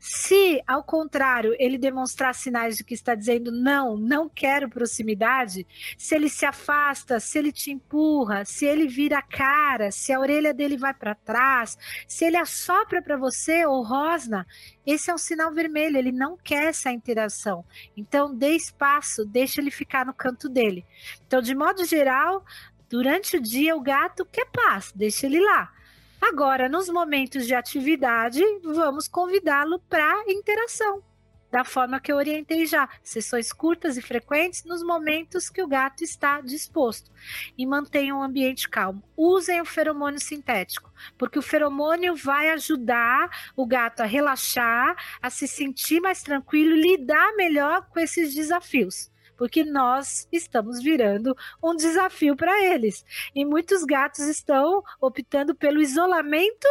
Se, 0.09 0.63
ao 0.65 0.81
contrário, 0.85 1.53
ele 1.59 1.77
demonstrar 1.77 2.33
sinais 2.33 2.77
de 2.77 2.83
que 2.85 2.93
está 2.93 3.13
dizendo 3.13 3.51
não, 3.51 3.97
não 3.97 4.29
quero 4.29 4.69
proximidade, 4.69 5.67
se 5.97 6.15
ele 6.15 6.29
se 6.29 6.45
afasta, 6.45 7.19
se 7.19 7.37
ele 7.37 7.51
te 7.51 7.71
empurra, 7.71 8.45
se 8.45 8.65
ele 8.65 8.87
vira 8.87 9.17
a 9.17 9.21
cara, 9.21 9.91
se 9.91 10.13
a 10.13 10.19
orelha 10.19 10.53
dele 10.53 10.77
vai 10.77 10.93
para 10.93 11.13
trás, 11.13 11.77
se 12.07 12.23
ele 12.23 12.37
assopra 12.37 13.01
para 13.01 13.17
você 13.17 13.65
ou 13.65 13.83
rosna, 13.83 14.47
esse 14.85 15.11
é 15.11 15.13
um 15.13 15.17
sinal 15.17 15.53
vermelho, 15.53 15.97
ele 15.97 16.13
não 16.13 16.37
quer 16.37 16.69
essa 16.69 16.89
interação. 16.89 17.65
Então, 17.95 18.33
dê 18.33 18.55
espaço, 18.55 19.25
deixa 19.25 19.59
ele 19.59 19.69
ficar 19.69 20.05
no 20.05 20.13
canto 20.13 20.47
dele. 20.47 20.85
Então, 21.27 21.41
de 21.41 21.53
modo 21.53 21.83
geral, 21.83 22.45
durante 22.89 23.35
o 23.35 23.41
dia, 23.41 23.75
o 23.75 23.81
gato 23.81 24.25
quer 24.25 24.45
paz, 24.53 24.93
deixa 24.95 25.25
ele 25.25 25.41
lá. 25.41 25.76
Agora, 26.21 26.67
nos 26.67 26.89
momentos 26.89 27.45
de 27.45 27.53
atividade, 27.53 28.41
vamos 28.63 29.07
convidá-lo 29.07 29.79
para 29.87 30.23
interação, 30.27 31.03
da 31.51 31.63
forma 31.63 31.99
que 31.99 32.11
eu 32.11 32.17
orientei 32.17 32.65
já, 32.65 32.89
sessões 33.03 33.53
curtas 33.53 33.97
e 33.97 34.01
frequentes 34.01 34.63
nos 34.63 34.83
momentos 34.83 35.49
que 35.49 35.61
o 35.61 35.67
gato 35.67 36.03
está 36.03 36.41
disposto. 36.41 37.11
E 37.57 37.65
mantenham 37.65 38.19
o 38.19 38.23
ambiente 38.23 38.67
calmo. 38.67 39.03
Usem 39.15 39.61
o 39.61 39.65
feromônio 39.65 40.19
sintético, 40.19 40.91
porque 41.17 41.39
o 41.39 41.43
feromônio 41.43 42.15
vai 42.15 42.49
ajudar 42.49 43.29
o 43.55 43.65
gato 43.65 44.01
a 44.01 44.05
relaxar, 44.05 44.95
a 45.21 45.29
se 45.29 45.47
sentir 45.47 46.01
mais 46.01 46.23
tranquilo 46.23 46.75
lidar 46.75 47.35
melhor 47.35 47.87
com 47.89 47.99
esses 47.99 48.33
desafios 48.33 49.11
porque 49.37 49.63
nós 49.63 50.27
estamos 50.31 50.81
virando 50.81 51.35
um 51.63 51.75
desafio 51.75 52.35
para 52.35 52.63
eles. 52.63 53.05
E 53.35 53.45
muitos 53.45 53.83
gatos 53.83 54.25
estão 54.25 54.83
optando 54.99 55.55
pelo 55.55 55.81
isolamento 55.81 56.67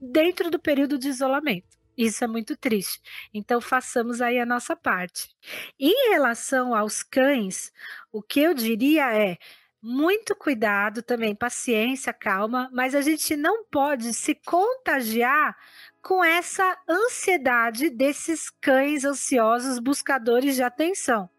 dentro 0.00 0.50
do 0.50 0.58
período 0.58 0.98
de 0.98 1.08
isolamento. 1.08 1.76
Isso 1.96 2.22
é 2.22 2.26
muito 2.26 2.56
triste. 2.56 3.00
Então, 3.32 3.60
façamos 3.60 4.20
aí 4.20 4.38
a 4.38 4.44
nossa 4.44 4.76
parte. 4.76 5.34
Em 5.80 6.10
relação 6.10 6.74
aos 6.74 7.02
cães, 7.02 7.72
o 8.12 8.22
que 8.22 8.40
eu 8.40 8.52
diria 8.52 9.14
é 9.14 9.38
muito 9.80 10.34
cuidado 10.34 11.02
também, 11.02 11.34
paciência, 11.34 12.12
calma, 12.12 12.68
mas 12.72 12.94
a 12.94 13.00
gente 13.00 13.36
não 13.36 13.64
pode 13.64 14.12
se 14.12 14.34
contagiar 14.34 15.56
com 16.02 16.22
essa 16.24 16.76
ansiedade 16.88 17.88
desses 17.88 18.50
cães 18.50 19.04
ansiosos 19.04 19.78
buscadores 19.78 20.56
de 20.56 20.62
atenção. 20.62 21.30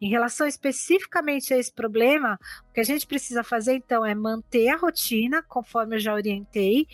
Em 0.00 0.08
relação 0.08 0.46
especificamente 0.46 1.52
a 1.52 1.58
esse 1.58 1.72
problema, 1.72 2.38
o 2.68 2.72
que 2.72 2.80
a 2.80 2.84
gente 2.84 3.06
precisa 3.06 3.42
fazer 3.42 3.74
então 3.74 4.04
é 4.04 4.14
manter 4.14 4.68
a 4.68 4.76
rotina, 4.76 5.42
conforme 5.42 5.96
eu 5.96 6.00
já 6.00 6.14
orientei, 6.14 6.86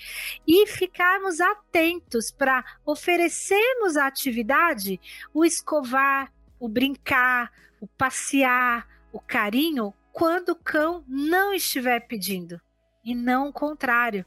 e 0.47 0.67
ficarmos 0.67 1.41
atentos 1.41 2.31
para 2.31 2.65
oferecermos 2.85 3.97
a 3.97 4.07
atividade, 4.07 5.01
o 5.35 5.45
escovar, 5.45 6.33
o 6.59 6.69
brincar, 6.69 7.53
o 7.81 7.87
passear, 7.87 8.87
o 9.13 9.21
carinho, 9.21 9.93
quando 10.13 10.51
o 10.51 10.57
cão 10.57 11.05
não 11.09 11.53
estiver 11.53 12.01
pedindo, 12.07 12.61
e 13.05 13.15
não 13.15 13.49
o 13.49 13.53
contrário. 13.53 14.25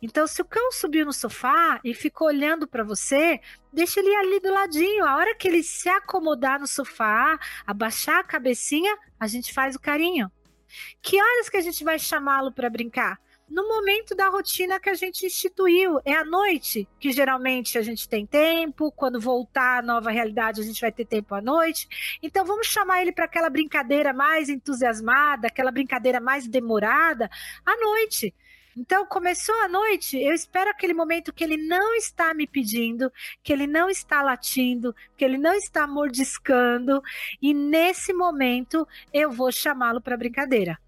Então, 0.00 0.26
se 0.26 0.40
o 0.42 0.44
cão 0.44 0.72
subiu 0.72 1.04
no 1.04 1.12
sofá 1.12 1.80
e 1.84 1.94
ficou 1.94 2.28
olhando 2.28 2.66
para 2.66 2.84
você, 2.84 3.40
deixa 3.72 4.00
ele 4.00 4.14
ali 4.14 4.40
do 4.40 4.52
ladinho. 4.52 5.04
A 5.04 5.16
hora 5.16 5.34
que 5.34 5.48
ele 5.48 5.62
se 5.62 5.88
acomodar 5.88 6.60
no 6.60 6.66
sofá, 6.66 7.38
abaixar 7.66 8.18
a 8.20 8.24
cabecinha, 8.24 8.96
a 9.18 9.26
gente 9.26 9.52
faz 9.52 9.76
o 9.76 9.80
carinho. 9.80 10.30
Que 11.00 11.20
horas 11.20 11.48
que 11.48 11.56
a 11.56 11.62
gente 11.62 11.84
vai 11.84 11.98
chamá-lo 11.98 12.52
para 12.52 12.68
brincar? 12.68 13.18
no 13.48 13.68
momento 13.68 14.14
da 14.14 14.28
rotina 14.28 14.80
que 14.80 14.90
a 14.90 14.94
gente 14.94 15.24
instituiu. 15.24 16.00
É 16.04 16.14
à 16.14 16.24
noite, 16.24 16.88
que 16.98 17.12
geralmente 17.12 17.78
a 17.78 17.82
gente 17.82 18.08
tem 18.08 18.26
tempo, 18.26 18.90
quando 18.92 19.20
voltar 19.20 19.78
a 19.78 19.82
nova 19.82 20.10
realidade, 20.10 20.60
a 20.60 20.64
gente 20.64 20.80
vai 20.80 20.90
ter 20.90 21.04
tempo 21.04 21.34
à 21.34 21.40
noite. 21.40 21.88
Então 22.22 22.44
vamos 22.44 22.66
chamar 22.66 23.02
ele 23.02 23.12
para 23.12 23.24
aquela 23.24 23.48
brincadeira 23.48 24.12
mais 24.12 24.48
entusiasmada, 24.48 25.46
aquela 25.46 25.70
brincadeira 25.70 26.20
mais 26.20 26.46
demorada 26.46 27.30
à 27.64 27.76
noite. 27.76 28.34
Então, 28.76 29.06
começou 29.06 29.54
a 29.62 29.68
noite, 29.68 30.18
eu 30.18 30.34
espero 30.34 30.68
aquele 30.68 30.92
momento 30.92 31.32
que 31.32 31.42
ele 31.42 31.56
não 31.56 31.94
está 31.94 32.34
me 32.34 32.46
pedindo, 32.46 33.10
que 33.42 33.50
ele 33.50 33.66
não 33.66 33.88
está 33.88 34.20
latindo, 34.20 34.94
que 35.16 35.24
ele 35.24 35.38
não 35.38 35.54
está 35.54 35.86
mordiscando, 35.86 37.02
e 37.40 37.54
nesse 37.54 38.12
momento 38.12 38.86
eu 39.14 39.32
vou 39.32 39.50
chamá-lo 39.50 39.98
para 39.98 40.16
brincadeira. 40.16 40.78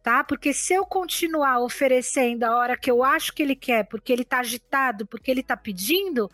Tá? 0.00 0.22
Porque 0.22 0.54
se 0.54 0.72
eu 0.74 0.86
continuar 0.86 1.58
oferecendo 1.60 2.44
a 2.44 2.56
hora 2.56 2.76
que 2.76 2.90
eu 2.90 3.02
acho 3.02 3.34
que 3.34 3.42
ele 3.42 3.56
quer, 3.56 3.84
porque 3.88 4.12
ele 4.12 4.22
está 4.22 4.38
agitado, 4.38 5.04
porque 5.04 5.28
ele 5.28 5.40
está 5.40 5.56
pedindo, 5.56 6.30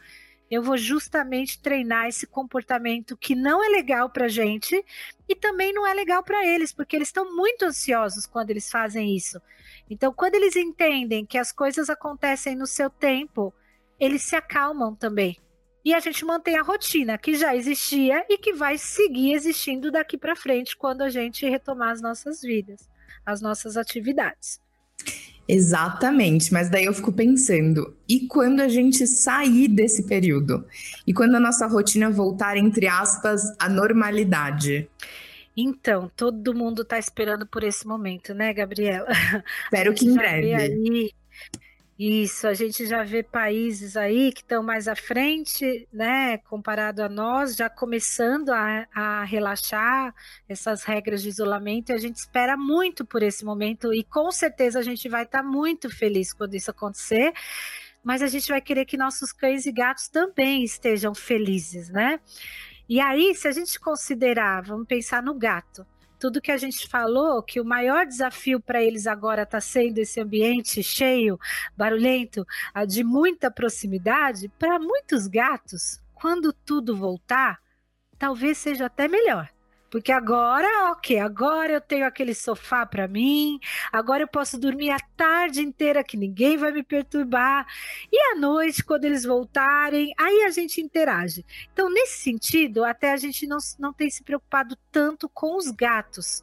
eu 0.51 0.63
vou 0.63 0.77
justamente 0.77 1.61
treinar 1.61 2.09
esse 2.09 2.27
comportamento 2.27 3.17
que 3.17 3.35
não 3.35 3.65
é 3.65 3.69
legal 3.69 4.11
para 4.11 4.29
gente 4.29 4.85
e 5.27 5.35
também 5.35 5.73
não 5.73 5.87
é 5.87 5.95
legal 5.95 6.23
para 6.23 6.47
eles, 6.47 6.73
porque 6.73 6.95
eles 6.95 7.09
estão 7.09 7.35
muito 7.35 7.65
ansiosos 7.65 8.27
quando 8.27 8.51
eles 8.51 8.71
fazem 8.71 9.17
isso. 9.17 9.41
Então, 9.89 10.13
quando 10.13 10.35
eles 10.35 10.57
entendem 10.57 11.27
que 11.27 11.39
as 11.39 11.53
coisas 11.53 11.91
acontecem 11.91 12.57
no 12.57 12.67
seu 12.67 12.89
tempo, 12.89 13.53
eles 13.99 14.23
se 14.23 14.35
acalmam 14.35 14.95
também. 14.95 15.37
E 15.85 15.93
a 15.93 16.01
gente 16.01 16.25
mantém 16.25 16.57
a 16.57 16.63
rotina 16.63 17.19
que 17.19 17.35
já 17.35 17.55
existia 17.55 18.25
e 18.29 18.39
que 18.39 18.55
vai 18.55 18.79
seguir 18.79 19.35
existindo 19.35 19.93
daqui 19.93 20.17
para 20.17 20.35
frente 20.35 20.77
quando 20.77 21.03
a 21.03 21.11
gente 21.11 21.47
retomar 21.47 21.91
as 21.91 22.01
nossas 22.01 22.41
vidas, 22.41 22.89
as 23.27 23.43
nossas 23.43 23.77
atividades. 23.77 24.59
Exatamente, 25.47 26.51
mas 26.55 26.71
daí 26.71 26.87
eu 26.87 26.95
fico 26.95 27.13
pensando, 27.13 27.95
e 28.09 28.27
quando 28.27 28.61
a 28.61 28.69
gente 28.69 29.07
sair 29.07 29.69
desse 29.69 30.05
período? 30.05 30.67
E 31.07 31.13
quando 31.13 31.35
a 31.35 31.41
nossa 31.41 31.67
rotina 31.67 32.11
voltar, 32.11 32.57
entre 32.57 32.87
aspas, 32.87 33.55
à 33.59 33.69
normalidade? 33.69 34.89
Então, 35.57 36.11
todo 36.17 36.55
mundo 36.55 36.83
está 36.83 36.99
esperando 36.99 37.47
por 37.47 37.63
esse 37.63 37.87
momento, 37.87 38.35
né, 38.35 38.53
Gabriela? 38.53 39.09
Espero 39.65 39.95
que 39.95 40.07
em 40.07 40.15
breve. 40.15 40.55
Aí 40.55 41.11
isso, 41.97 42.49
a 42.49 42.55
gente 42.55 42.87
já 42.87 43.05
vê 43.05 43.23
países 43.23 43.97
aí 43.97 44.33
que 44.33 44.41
estão 44.41 44.65
mais 44.65 44.89
à 44.89 44.97
frente, 44.97 45.87
né, 45.93 46.39
comparado 46.39 47.01
a 47.05 47.09
nós, 47.09 47.55
já 47.55 47.71
começando 47.71 48.51
a, 48.51 48.89
a 48.93 49.25
relaxar 49.25 50.13
essas 50.49 50.83
regras 50.83 51.23
de 51.23 51.29
isolamento, 51.29 51.91
e 51.91 51.93
a 51.93 51.99
gente 51.99 52.17
espera 52.17 52.57
muito 52.57 53.05
por 53.05 53.23
esse 53.23 53.45
momento, 53.45 53.95
e 53.95 54.03
com 54.03 54.33
certeza 54.33 54.81
a 54.81 54.83
gente 54.83 55.09
vai 55.09 55.23
estar 55.23 55.43
tá 55.43 55.49
muito 55.49 55.89
feliz 55.89 56.33
quando 56.33 56.57
isso 56.57 56.69
acontecer, 56.69 57.33
mas 58.03 58.23
a 58.23 58.27
gente 58.27 58.49
vai 58.49 58.61
querer 58.61 58.87
que 58.87 58.97
nossos 58.97 59.33
cães 59.33 59.65
e 59.65 59.71
gatos 59.71 60.09
também 60.09 60.65
estejam 60.65 61.15
felizes, 61.15 61.91
né? 61.91 62.19
E 62.89 63.01
aí, 63.01 63.35
se 63.35 63.49
a 63.49 63.53
gente 63.53 63.81
considerar, 63.81 64.63
vamos 64.63 64.87
pensar 64.87 65.23
no 65.23 65.35
gato, 65.35 65.87
tudo 66.19 66.41
que 66.41 66.53
a 66.53 66.57
gente 66.57 66.89
falou, 66.89 67.43
que 67.43 67.61
o 67.61 67.65
maior 67.65 68.07
desafio 68.07 68.61
para 68.61 68.83
eles 68.83 69.07
agora 69.07 69.43
está 69.43 69.61
sendo 69.61 69.99
esse 69.99 70.21
ambiente 70.21 70.83
cheio, 70.83 71.39
barulhento, 71.77 72.47
de 72.87 73.05
muita 73.05 73.51
proximidade, 73.51 74.49
para 74.59 74.79
muitos 74.79 75.27
gatos, 75.27 76.01
quando 76.15 76.53
tudo 76.53 76.97
voltar, 76.97 77.59
talvez 78.19 78.59
seja 78.59 78.87
até 78.87 79.07
melhor. 79.09 79.54
Porque 79.95 80.11
agora, 80.11 80.91
ok, 80.91 81.21
agora 81.21 81.75
eu 81.75 81.81
tenho 81.81 82.05
aquele 82.05 82.35
sofá 82.35 82.85
para 82.85 83.07
mim, 83.07 83.61
agora 83.93 84.25
eu 84.25 84.27
posso 84.27 84.59
dormir 84.59 84.91
a 84.91 84.99
tarde 85.17 85.61
inteira 85.61 86.03
que 86.03 86.17
ninguém 86.17 86.57
vai 86.57 86.73
me 86.73 86.83
perturbar. 86.83 87.65
E 88.11 88.33
à 88.33 88.35
noite, 88.35 88.83
quando 88.83 89.05
eles 89.05 89.23
voltarem, 89.23 90.13
aí 90.19 90.43
a 90.43 90.51
gente 90.51 90.81
interage. 90.81 91.47
Então, 91.73 91.89
nesse 91.89 92.25
sentido, 92.25 92.85
até 92.85 93.13
a 93.13 93.17
gente 93.17 93.47
não, 93.47 93.59
não 93.79 93.93
tem 93.93 94.11
se 94.11 94.25
preocupado 94.25 94.77
tanto 94.91 95.29
com 95.29 95.57
os 95.57 95.71
gatos 95.71 96.43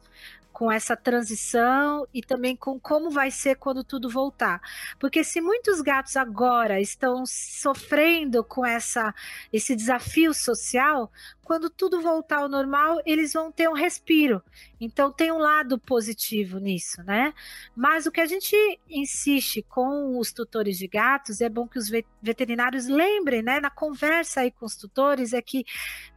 com 0.52 0.70
essa 0.70 0.96
transição 0.96 2.06
e 2.12 2.22
também 2.22 2.54
com 2.54 2.78
como 2.78 3.10
vai 3.10 3.30
ser 3.30 3.56
quando 3.56 3.82
tudo 3.82 4.08
voltar. 4.08 4.60
Porque 4.98 5.24
se 5.24 5.40
muitos 5.40 5.80
gatos 5.80 6.16
agora 6.16 6.80
estão 6.80 7.24
sofrendo 7.26 8.44
com 8.44 8.64
essa 8.64 9.14
esse 9.52 9.74
desafio 9.74 10.32
social, 10.34 11.10
quando 11.42 11.68
tudo 11.68 12.00
voltar 12.00 12.38
ao 12.38 12.48
normal, 12.48 13.00
eles 13.04 13.32
vão 13.32 13.50
ter 13.50 13.68
um 13.68 13.74
respiro. 13.74 14.42
Então 14.80 15.12
tem 15.12 15.32
um 15.32 15.38
lado 15.38 15.78
positivo 15.78 16.58
nisso, 16.58 17.02
né? 17.02 17.34
Mas 17.74 18.06
o 18.06 18.12
que 18.12 18.20
a 18.20 18.26
gente 18.26 18.56
insiste 18.88 19.62
com 19.62 20.18
os 20.18 20.32
tutores 20.32 20.78
de 20.78 20.86
gatos, 20.86 21.40
é 21.40 21.48
bom 21.48 21.66
que 21.66 21.78
os 21.78 21.90
veterinários 22.22 22.86
lembrem, 22.86 23.42
né, 23.42 23.60
na 23.60 23.70
conversa 23.70 24.40
aí 24.40 24.50
com 24.50 24.66
os 24.66 24.76
tutores, 24.76 25.32
é 25.32 25.42
que 25.42 25.64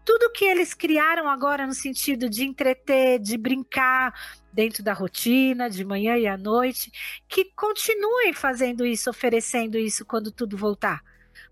tudo 0.06 0.32
que 0.32 0.46
eles 0.46 0.74
criaram 0.74 1.28
agora 1.28 1.66
no 1.66 1.74
sentido 1.74 2.30
de 2.30 2.46
entreter, 2.46 3.20
de 3.20 3.38
brincar 3.38 4.14
dentro 4.54 4.84
da 4.84 4.94
rotina, 4.94 5.70
de 5.70 5.84
manhã 5.84 6.16
e 6.16 6.28
à 6.28 6.38
noite, 6.38 6.92
que 7.28 7.46
continuem 7.56 8.32
fazendo 8.32 8.86
isso, 8.86 9.10
oferecendo 9.10 9.78
isso 9.78 10.06
quando 10.06 10.32
tudo 10.32 10.56
voltar. 10.56 11.04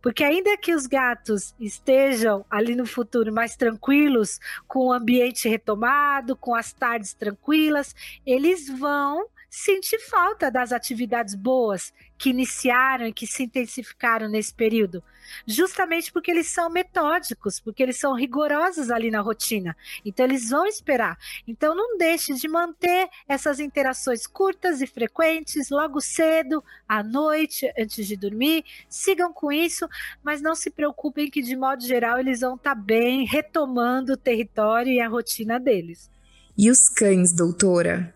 Porque 0.01 0.23
ainda 0.23 0.55
que 0.57 0.73
os 0.73 0.85
gatos 0.85 1.55
estejam 1.59 2.45
ali 2.49 2.75
no 2.75 2.85
futuro 2.85 3.33
mais 3.33 3.55
tranquilos, 3.55 4.39
com 4.67 4.87
o 4.87 4.93
ambiente 4.93 5.49
retomado, 5.49 6.35
com 6.35 6.53
as 6.53 6.71
tardes 6.71 7.13
tranquilas, 7.13 7.95
eles 8.25 8.69
vão 8.69 9.27
sentir 9.55 9.99
falta 9.99 10.49
das 10.49 10.71
atividades 10.71 11.35
boas 11.35 11.93
que 12.17 12.31
iniciaram 12.31 13.05
e 13.05 13.13
que 13.13 13.27
se 13.27 13.43
intensificaram 13.43 14.27
nesse 14.27 14.51
período 14.51 15.03
justamente 15.45 16.11
porque 16.11 16.31
eles 16.31 16.47
são 16.47 16.69
metódicos, 16.69 17.59
porque 17.59 17.83
eles 17.83 17.99
são 17.99 18.15
rigorosos 18.15 18.89
ali 18.89 19.11
na 19.11 19.21
rotina. 19.21 19.75
Então 20.03 20.25
eles 20.25 20.49
vão 20.49 20.65
esperar. 20.65 21.17
Então 21.47 21.75
não 21.75 21.97
deixe 21.97 22.33
de 22.33 22.47
manter 22.47 23.07
essas 23.27 23.59
interações 23.59 24.27
curtas 24.27 24.81
e 24.81 24.87
frequentes 24.87 25.69
logo 25.69 26.01
cedo, 26.01 26.63
à 26.87 27.03
noite, 27.03 27.71
antes 27.77 28.07
de 28.07 28.15
dormir. 28.15 28.63
Sigam 28.89 29.31
com 29.33 29.51
isso, 29.51 29.87
mas 30.23 30.41
não 30.41 30.55
se 30.55 30.69
preocupem 30.69 31.29
que 31.29 31.41
de 31.41 31.55
modo 31.55 31.85
geral 31.85 32.19
eles 32.19 32.41
vão 32.41 32.55
estar 32.55 32.75
tá 32.75 32.81
bem 32.81 33.25
retomando 33.25 34.13
o 34.13 34.17
território 34.17 34.91
e 34.91 34.99
a 34.99 35.07
rotina 35.07 35.59
deles. 35.59 36.09
E 36.57 36.69
os 36.69 36.87
cães, 36.87 37.33
doutora? 37.33 38.13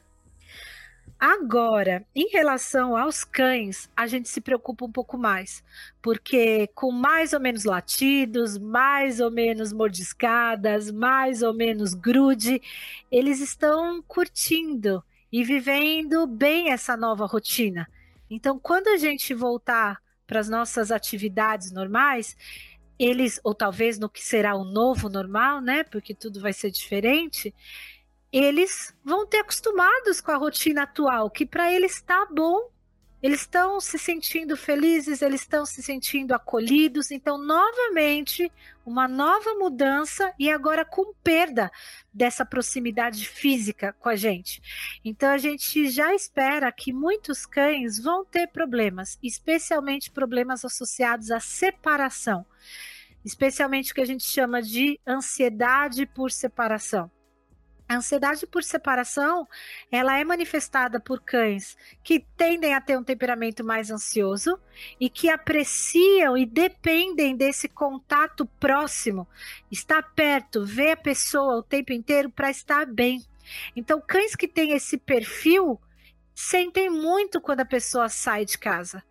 Agora, 1.20 2.06
em 2.16 2.30
relação 2.30 2.96
aos 2.96 3.24
cães, 3.24 3.90
a 3.96 4.06
gente 4.06 4.30
se 4.30 4.40
preocupa 4.40 4.86
um 4.86 4.92
pouco 4.92 5.18
mais, 5.18 5.64
porque 6.00 6.68
com 6.76 6.92
mais 6.92 7.34
ou 7.34 7.40
menos 7.40 7.64
latidos, 7.64 8.56
mais 8.60 9.20
ou 9.20 9.32
menos 9.32 9.74
mordiscadas, 9.74 10.92
mais 10.92 11.42
ou 11.42 11.56
menos 11.56 11.96
grude, 11.96 12.62
eles 13.12 13.40
estão 13.40 14.00
curtindo 14.04 15.04
e 15.32 15.44
vivendo 15.44 16.28
bem 16.28 16.72
essa 16.72 16.96
nova 16.96 17.26
rotina. 17.26 17.90
Então, 18.30 18.60
quando 18.60 18.90
a 18.90 18.98
gente 18.98 19.34
voltar 19.34 20.00
para 20.28 20.40
as 20.40 20.48
nossas 20.48 20.92
atividades 20.92 21.72
normais, 21.72 22.38
eles, 23.00 23.40
ou 23.44 23.56
talvez 23.56 23.98
no 23.98 24.10
que 24.10 24.24
será 24.24 24.56
o 24.56 24.64
novo 24.64 25.10
normal, 25.10 25.62
né? 25.62 25.84
Porque 25.84 26.14
tudo 26.14 26.40
vai 26.40 26.54
ser 26.54 26.70
diferente 26.70 27.54
eles 28.32 28.94
vão 29.04 29.26
ter 29.26 29.40
acostumados 29.40 30.20
com 30.20 30.32
a 30.32 30.38
rotina 30.38 30.84
atual, 30.84 31.30
que 31.30 31.46
para 31.46 31.72
eles 31.72 31.96
está 31.96 32.26
bom. 32.26 32.70
Eles 33.20 33.42
estão 33.42 33.80
se 33.80 33.98
sentindo 33.98 34.56
felizes, 34.56 35.24
eles 35.24 35.42
estão 35.42 35.66
se 35.66 35.82
sentindo 35.82 36.36
acolhidos. 36.36 37.10
Então, 37.10 37.36
novamente, 37.36 38.52
uma 38.86 39.08
nova 39.08 39.56
mudança 39.56 40.32
e 40.38 40.52
agora 40.52 40.86
com 40.86 41.14
perda 41.24 41.72
dessa 42.14 42.46
proximidade 42.46 43.28
física 43.28 43.92
com 44.00 44.08
a 44.08 44.16
gente. 44.16 44.62
Então, 45.04 45.30
a 45.30 45.38
gente 45.40 45.90
já 45.90 46.14
espera 46.14 46.72
que 46.72 46.94
muitos 46.94 47.44
cães 47.48 47.98
vão 47.98 48.24
ter 48.24 48.48
problemas, 48.50 49.18
especialmente 49.24 50.12
problemas 50.12 50.64
associados 50.64 51.32
à 51.32 51.40
separação, 51.40 52.46
especialmente 53.26 53.92
o 53.92 53.96
que 53.96 54.02
a 54.02 54.06
gente 54.06 54.26
chama 54.26 54.62
de 54.62 55.00
ansiedade 55.08 56.06
por 56.06 56.30
separação. 56.30 57.10
A 57.90 57.96
ansiedade 57.96 58.46
por 58.46 58.64
separação, 58.64 59.48
ela 59.90 60.18
é 60.18 60.24
manifestada 60.24 61.00
por 61.00 61.22
cães 61.22 61.78
que 62.04 62.20
tendem 62.36 62.74
a 62.74 62.82
ter 62.82 62.98
um 62.98 63.04
temperamento 63.04 63.64
mais 63.64 63.90
ansioso 63.90 64.60
e 65.00 65.10
que 65.10 65.30
apreciam 65.30 66.38
e 66.38 66.46
dependem 66.46 67.36
desse 67.36 67.70
contato 67.70 68.46
próximo, 68.60 69.26
estar 69.72 70.04
perto, 70.14 70.66
ver 70.66 70.92
a 70.92 70.98
pessoa 70.98 71.58
o 71.58 71.64
tempo 71.64 71.94
inteiro 71.94 72.30
para 72.30 72.50
estar 72.50 72.86
bem. 72.86 73.26
Então, 73.74 74.02
cães 74.06 74.36
que 74.36 74.50
têm 74.50 74.74
esse 74.74 74.98
perfil 74.98 75.80
sentem 76.36 76.90
muito 76.90 77.40
quando 77.40 77.62
a 77.62 77.66
pessoa 77.66 78.10
sai 78.10 78.44
de 78.44 78.58
casa. 78.58 79.02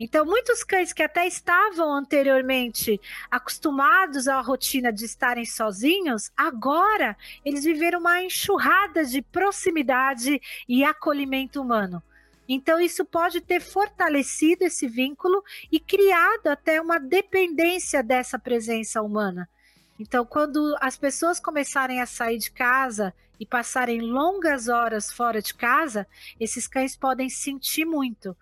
Então, 0.00 0.24
muitos 0.24 0.62
cães 0.62 0.92
que 0.92 1.02
até 1.02 1.26
estavam 1.26 1.92
anteriormente 1.92 3.00
acostumados 3.28 4.28
à 4.28 4.40
rotina 4.40 4.92
de 4.92 5.04
estarem 5.04 5.44
sozinhos, 5.44 6.30
agora 6.36 7.16
eles 7.44 7.64
viveram 7.64 7.98
uma 7.98 8.22
enxurrada 8.22 9.04
de 9.04 9.20
proximidade 9.20 10.40
e 10.68 10.84
acolhimento 10.84 11.60
humano. 11.60 12.00
Então, 12.48 12.80
isso 12.80 13.04
pode 13.04 13.40
ter 13.40 13.60
fortalecido 13.60 14.64
esse 14.64 14.86
vínculo 14.86 15.42
e 15.70 15.80
criado 15.80 16.46
até 16.46 16.80
uma 16.80 16.98
dependência 16.98 18.02
dessa 18.02 18.38
presença 18.38 19.02
humana. 19.02 19.48
Então, 19.98 20.24
quando 20.24 20.76
as 20.80 20.96
pessoas 20.96 21.40
começarem 21.40 22.00
a 22.00 22.06
sair 22.06 22.38
de 22.38 22.52
casa 22.52 23.12
e 23.38 23.44
passarem 23.44 24.00
longas 24.00 24.68
horas 24.68 25.12
fora 25.12 25.42
de 25.42 25.52
casa, 25.52 26.06
esses 26.38 26.68
cães 26.68 26.96
podem 26.96 27.28
sentir 27.28 27.84
muito 27.84 28.36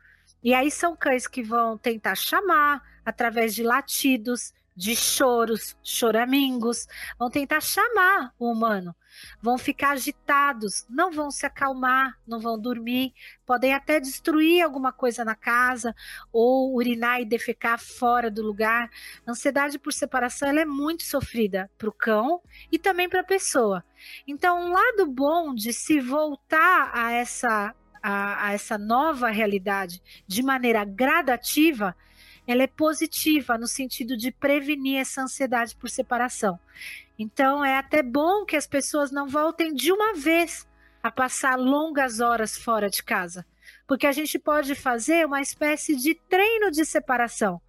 E 0.47 0.55
aí 0.55 0.71
são 0.71 0.95
cães 0.95 1.27
que 1.27 1.43
vão 1.43 1.77
tentar 1.77 2.15
chamar 2.15 2.81
através 3.05 3.53
de 3.53 3.65
latidos, 3.65 4.55
de 4.77 4.95
choros, 4.95 5.77
choramingos, 5.83 6.87
vão 7.19 7.29
tentar 7.29 7.61
chamar 7.61 8.33
o 8.39 8.53
humano, 8.53 8.95
vão 9.43 9.59
ficar 9.59 9.91
agitados, 9.91 10.87
não 10.89 11.11
vão 11.11 11.33
se 11.33 11.45
acalmar, 11.45 12.17
não 12.25 12.39
vão 12.39 12.57
dormir, 12.57 13.13
podem 13.45 13.75
até 13.75 13.99
destruir 13.99 14.63
alguma 14.63 14.93
coisa 14.93 15.25
na 15.25 15.35
casa 15.35 15.93
ou 16.33 16.77
urinar 16.77 17.21
e 17.21 17.25
defecar 17.25 17.81
fora 17.81 18.31
do 18.31 18.41
lugar. 18.41 18.89
A 19.27 19.33
ansiedade 19.33 19.81
por 19.81 19.93
separação 19.93 20.49
é 20.51 20.65
muito 20.65 21.03
sofrida 21.03 21.69
para 21.77 21.89
o 21.89 21.93
cão 21.93 22.41
e 22.71 22.79
também 22.79 23.09
para 23.09 23.23
a 23.23 23.25
pessoa. 23.25 23.85
Então, 24.29 24.69
um 24.69 24.71
lado 24.71 25.07
bom 25.07 25.53
de 25.53 25.73
se 25.73 25.99
voltar 25.99 26.93
a 26.95 27.11
essa 27.11 27.75
a, 28.09 28.47
a 28.47 28.53
essa 28.53 28.79
nova 28.79 29.31
realidade 29.31 30.01
de 30.29 30.41
maneira 30.41 30.85
gradativa 30.85 31.97
ela 32.47 32.63
é 32.63 32.69
positiva 32.69 33.59
no 33.59 33.67
sentido 33.67 34.17
de 34.17 34.31
prevenir 34.31 35.01
essa 35.01 35.23
ansiedade 35.23 35.75
por 35.75 35.91
separação. 35.91 36.57
Então 37.19 37.65
é 37.65 37.77
até 37.77 38.05
bom 38.05 38.45
que 38.45 38.55
as 38.55 38.65
pessoas 38.65 39.11
não 39.11 39.27
voltem 39.27 39.75
de 39.75 39.91
uma 39.91 40.15
vez 40.15 40.65
a 41.03 41.11
passar 41.11 41.57
longas 41.57 42.21
horas 42.21 42.57
fora 42.57 42.89
de 42.89 43.03
casa, 43.03 43.45
porque 43.89 44.07
a 44.07 44.13
gente 44.13 44.39
pode 44.39 44.77
fazer 44.77 45.27
uma 45.27 45.41
espécie 45.41 45.97
de 45.97 46.15
treino 46.15 46.71
de 46.71 46.85
separação. 46.85 47.61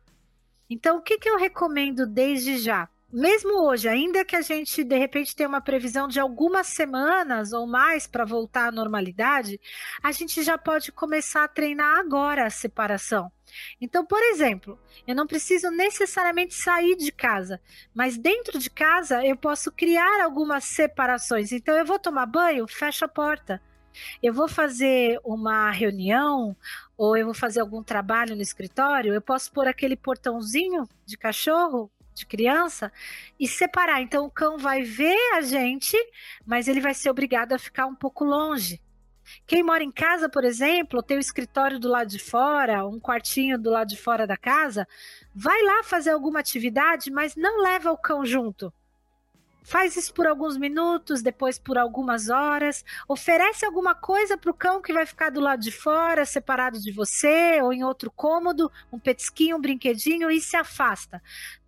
Então 0.69 0.97
o 0.97 1.01
que, 1.01 1.17
que 1.17 1.27
eu 1.27 1.37
recomendo 1.39 2.05
desde 2.05 2.59
já? 2.59 2.87
Mesmo 3.11 3.63
hoje, 3.65 3.87
ainda 3.87 4.25
que 4.25 4.35
a 4.35 4.41
gente 4.41 4.83
de 4.83 4.97
repente 4.97 5.33
tenha 5.33 5.47
uma 5.47 5.61
previsão 5.61 6.09
de 6.09 6.19
algumas 6.19 6.67
semanas 6.67 7.53
ou 7.53 7.65
mais 7.65 8.05
para 8.05 8.25
voltar 8.25 8.67
à 8.67 8.71
normalidade, 8.71 9.59
a 10.03 10.11
gente 10.11 10.43
já 10.43 10.57
pode 10.57 10.91
começar 10.91 11.45
a 11.45 11.47
treinar 11.47 11.97
agora 11.97 12.45
a 12.45 12.49
separação. 12.49 13.31
Então, 13.79 14.05
por 14.05 14.21
exemplo, 14.23 14.77
eu 15.07 15.15
não 15.15 15.25
preciso 15.25 15.71
necessariamente 15.71 16.53
sair 16.53 16.97
de 16.97 17.11
casa, 17.11 17.61
mas 17.95 18.17
dentro 18.17 18.59
de 18.59 18.69
casa 18.69 19.25
eu 19.25 19.37
posso 19.37 19.71
criar 19.71 20.21
algumas 20.21 20.65
separações. 20.65 21.53
Então, 21.53 21.77
eu 21.77 21.85
vou 21.85 21.97
tomar 21.97 22.25
banho, 22.25 22.67
fecho 22.67 23.05
a 23.05 23.07
porta. 23.07 23.61
Eu 24.21 24.33
vou 24.33 24.49
fazer 24.49 25.19
uma 25.23 25.71
reunião 25.71 26.55
ou 26.97 27.15
eu 27.15 27.25
vou 27.25 27.33
fazer 27.33 27.61
algum 27.61 27.81
trabalho 27.81 28.35
no 28.35 28.41
escritório, 28.41 29.13
eu 29.13 29.21
posso 29.21 29.51
pôr 29.51 29.67
aquele 29.67 29.95
portãozinho 29.95 30.87
de 31.05 31.17
cachorro 31.17 31.89
de 32.17 32.25
criança 32.25 32.91
e 33.39 33.47
separar. 33.47 34.01
Então 34.01 34.25
o 34.25 34.31
cão 34.31 34.57
vai 34.57 34.83
ver 34.83 35.17
a 35.33 35.41
gente, 35.41 35.97
mas 36.45 36.67
ele 36.67 36.81
vai 36.81 36.93
ser 36.93 37.09
obrigado 37.09 37.53
a 37.53 37.59
ficar 37.59 37.85
um 37.85 37.95
pouco 37.95 38.23
longe. 38.23 38.81
Quem 39.45 39.63
mora 39.63 39.83
em 39.83 39.91
casa, 39.91 40.29
por 40.29 40.43
exemplo, 40.43 41.03
tem 41.03 41.17
o 41.17 41.19
escritório 41.19 41.79
do 41.79 41.89
lado 41.89 42.09
de 42.09 42.19
fora, 42.19 42.85
um 42.87 42.99
quartinho 42.99 43.57
do 43.57 43.69
lado 43.69 43.89
de 43.89 43.97
fora 43.97 44.25
da 44.25 44.37
casa, 44.37 44.87
vai 45.35 45.61
lá 45.63 45.83
fazer 45.83 46.11
alguma 46.11 46.39
atividade, 46.39 47.11
mas 47.11 47.35
não 47.35 47.61
leva 47.61 47.91
o 47.91 47.97
cão 47.97 48.25
junto. 48.25 48.73
Faz 49.63 49.97
isso 49.97 50.13
por 50.13 50.25
alguns 50.25 50.55
minutos, 50.55 51.21
depois 51.21 51.59
por 51.59 51.77
algumas 51.77 52.29
horas. 52.29 52.85
Oferece 53.05 53.65
alguma 53.65 53.93
coisa 53.93 54.37
para 54.37 54.49
o 54.49 54.53
cão 54.53 54.81
que 54.81 54.93
vai 54.93 55.05
ficar 55.05 55.29
do 55.29 55.41
lado 55.41 55.61
de 55.61 55.73
fora, 55.73 56.25
separado 56.25 56.79
de 56.79 56.89
você, 56.89 57.61
ou 57.61 57.73
em 57.73 57.83
outro 57.83 58.09
cômodo, 58.09 58.71
um 58.93 58.97
petisquinho, 58.97 59.57
um 59.57 59.61
brinquedinho, 59.61 60.31
e 60.31 60.39
se 60.39 60.55
afasta 60.55 61.21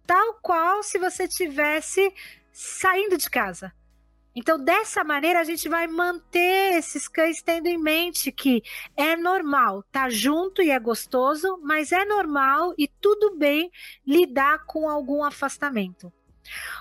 tal 0.10 0.40
qual 0.42 0.82
se 0.82 0.98
você 0.98 1.28
tivesse 1.28 2.12
saindo 2.52 3.16
de 3.16 3.30
casa. 3.30 3.72
Então, 4.36 4.58
dessa 4.58 5.04
maneira, 5.04 5.40
a 5.40 5.44
gente 5.44 5.70
vai 5.70 5.86
manter 5.86 6.78
esses 6.80 7.08
cães 7.08 7.44
tendo 7.44 7.68
em 7.68 7.78
mente 7.78 8.32
que 8.32 8.64
é 8.98 9.16
normal 9.16 9.82
estar 9.82 10.06
tá 10.06 10.10
junto 10.10 10.64
e 10.64 10.72
é 10.72 10.80
gostoso, 10.80 11.60
mas 11.62 11.92
é 11.92 12.06
normal 12.06 12.74
e 12.76 12.88
tudo 12.88 13.38
bem 13.38 13.70
lidar 14.04 14.66
com 14.66 14.90
algum 14.90 15.24
afastamento. 15.24 16.12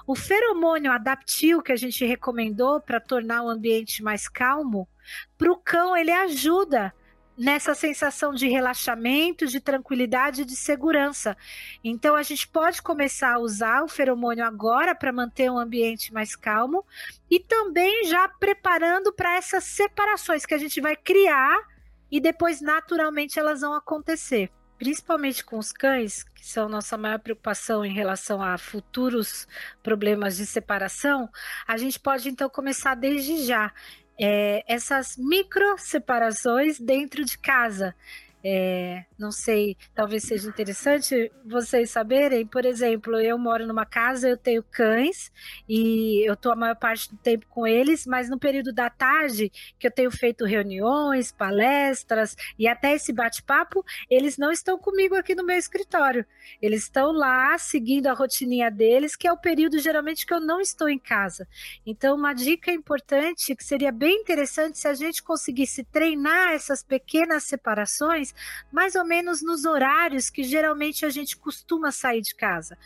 O 0.07 0.15
feromônio 0.15 0.91
adaptil 0.91 1.61
que 1.61 1.73
a 1.73 1.77
gente 1.77 2.07
recomendou 2.07 2.81
para 2.81 2.99
tornar 2.99 3.43
o 3.43 3.51
ambiente 3.51 4.03
mais 4.03 4.27
calmo, 4.27 4.89
para 5.37 5.53
o 5.53 5.59
cão 5.59 5.95
ele 5.95 6.13
ajuda 6.13 6.95
nessa 7.39 7.73
sensação 7.73 8.35
de 8.35 8.49
relaxamento, 8.49 9.47
de 9.47 9.61
tranquilidade 9.61 10.43
e 10.43 10.45
de 10.45 10.57
segurança. 10.57 11.37
Então 11.85 12.17
a 12.17 12.23
gente 12.25 12.49
pode 12.49 12.83
começar 12.83 13.35
a 13.35 13.39
usar 13.39 13.85
o 13.85 13.89
feromônio 13.89 14.45
agora 14.45 14.93
para 14.93 15.13
manter 15.13 15.49
um 15.49 15.59
ambiente 15.59 16.13
mais 16.13 16.35
calmo 16.35 16.85
e 17.31 17.39
também 17.39 18.07
já 18.07 18.29
preparando 18.29 19.13
para 19.13 19.37
essas 19.37 19.63
separações 19.63 20.45
que 20.45 20.55
a 20.55 20.59
gente 20.59 20.81
vai 20.81 20.97
criar 20.97 21.57
e 22.11 22.21
depois 22.21 22.61
naturalmente 22.61 23.39
elas 23.39 23.61
vão 23.61 23.73
acontecer. 23.73 24.51
Principalmente 24.77 25.45
com 25.45 25.59
os 25.59 25.73
cães, 25.73 26.23
que 26.23 26.47
são 26.47 26.69
nossa 26.69 26.97
maior 26.97 27.19
preocupação 27.19 27.85
em 27.85 27.93
relação 27.93 28.41
a 28.41 28.57
futuros 28.57 29.47
problemas 29.83 30.37
de 30.37 30.47
separação, 30.47 31.29
a 31.67 31.77
gente 31.77 31.99
pode 31.99 32.29
então 32.29 32.49
começar 32.49 32.95
desde 32.95 33.45
já 33.45 33.73
é, 34.21 34.65
essas 34.67 35.17
micro 35.17 35.77
separações 35.79 36.79
dentro 36.79 37.25
de 37.25 37.39
casa. 37.39 37.95
É, 38.51 39.05
não 39.19 39.31
sei, 39.31 39.77
talvez 39.95 40.23
seja 40.23 40.49
interessante 40.49 41.31
vocês 41.45 41.91
saberem. 41.91 42.47
Por 42.47 42.65
exemplo, 42.65 43.21
eu 43.21 43.37
moro 43.37 43.67
numa 43.67 43.85
casa, 43.85 44.27
eu 44.27 44.39
tenho 44.39 44.63
cães 44.63 45.31
e 45.69 46.27
eu 46.27 46.33
estou 46.33 46.53
a 46.53 46.57
maior 46.57 46.77
parte 46.77 47.11
do 47.11 47.19
tempo 47.19 47.47
com 47.51 47.67
eles, 47.67 48.07
mas 48.07 48.31
no 48.31 48.39
período 48.39 48.73
da 48.73 48.89
tarde, 48.89 49.53
que 49.79 49.87
eu 49.87 49.91
tenho 49.91 50.11
feito 50.11 50.47
reuniões, 50.47 51.31
palestras 51.31 52.35
e 52.59 52.67
até 52.67 52.95
esse 52.95 53.13
bate-papo, 53.13 53.85
eles 54.09 54.39
não 54.39 54.51
estão 54.51 54.79
comigo 54.79 55.15
aqui 55.15 55.35
no 55.35 55.45
meu 55.45 55.59
escritório. 55.59 56.25
Eles 56.63 56.85
estão 56.85 57.13
lá 57.13 57.59
seguindo 57.59 58.07
a 58.07 58.15
rotininha 58.15 58.71
deles, 58.71 59.15
que 59.15 59.29
é 59.29 59.33
o 59.33 59.37
período 59.37 59.79
geralmente 59.79 60.25
que 60.25 60.33
eu 60.33 60.41
não 60.41 60.59
estou 60.59 60.89
em 60.89 60.99
casa. 60.99 61.47
Então, 61.85 62.17
uma 62.17 62.33
dica 62.33 62.73
importante 62.73 63.55
que 63.55 63.65
seria 63.65 63.93
bem 63.93 64.23
interessante 64.23 64.79
se 64.79 64.89
a 64.89 64.95
gente 64.95 65.23
conseguisse 65.23 65.85
treinar 65.85 66.53
essas 66.53 66.83
pequenas 66.83 67.45
separações, 67.45 68.33
mais 68.73 68.95
ou 68.95 69.05
menos 69.05 69.43
nos 69.43 69.65
horários 69.65 70.31
que 70.31 70.43
geralmente 70.43 71.05
a 71.05 71.11
gente 71.11 71.37
costuma 71.37 71.91
sair 71.91 72.21
de 72.21 72.35
casa. 72.35 72.77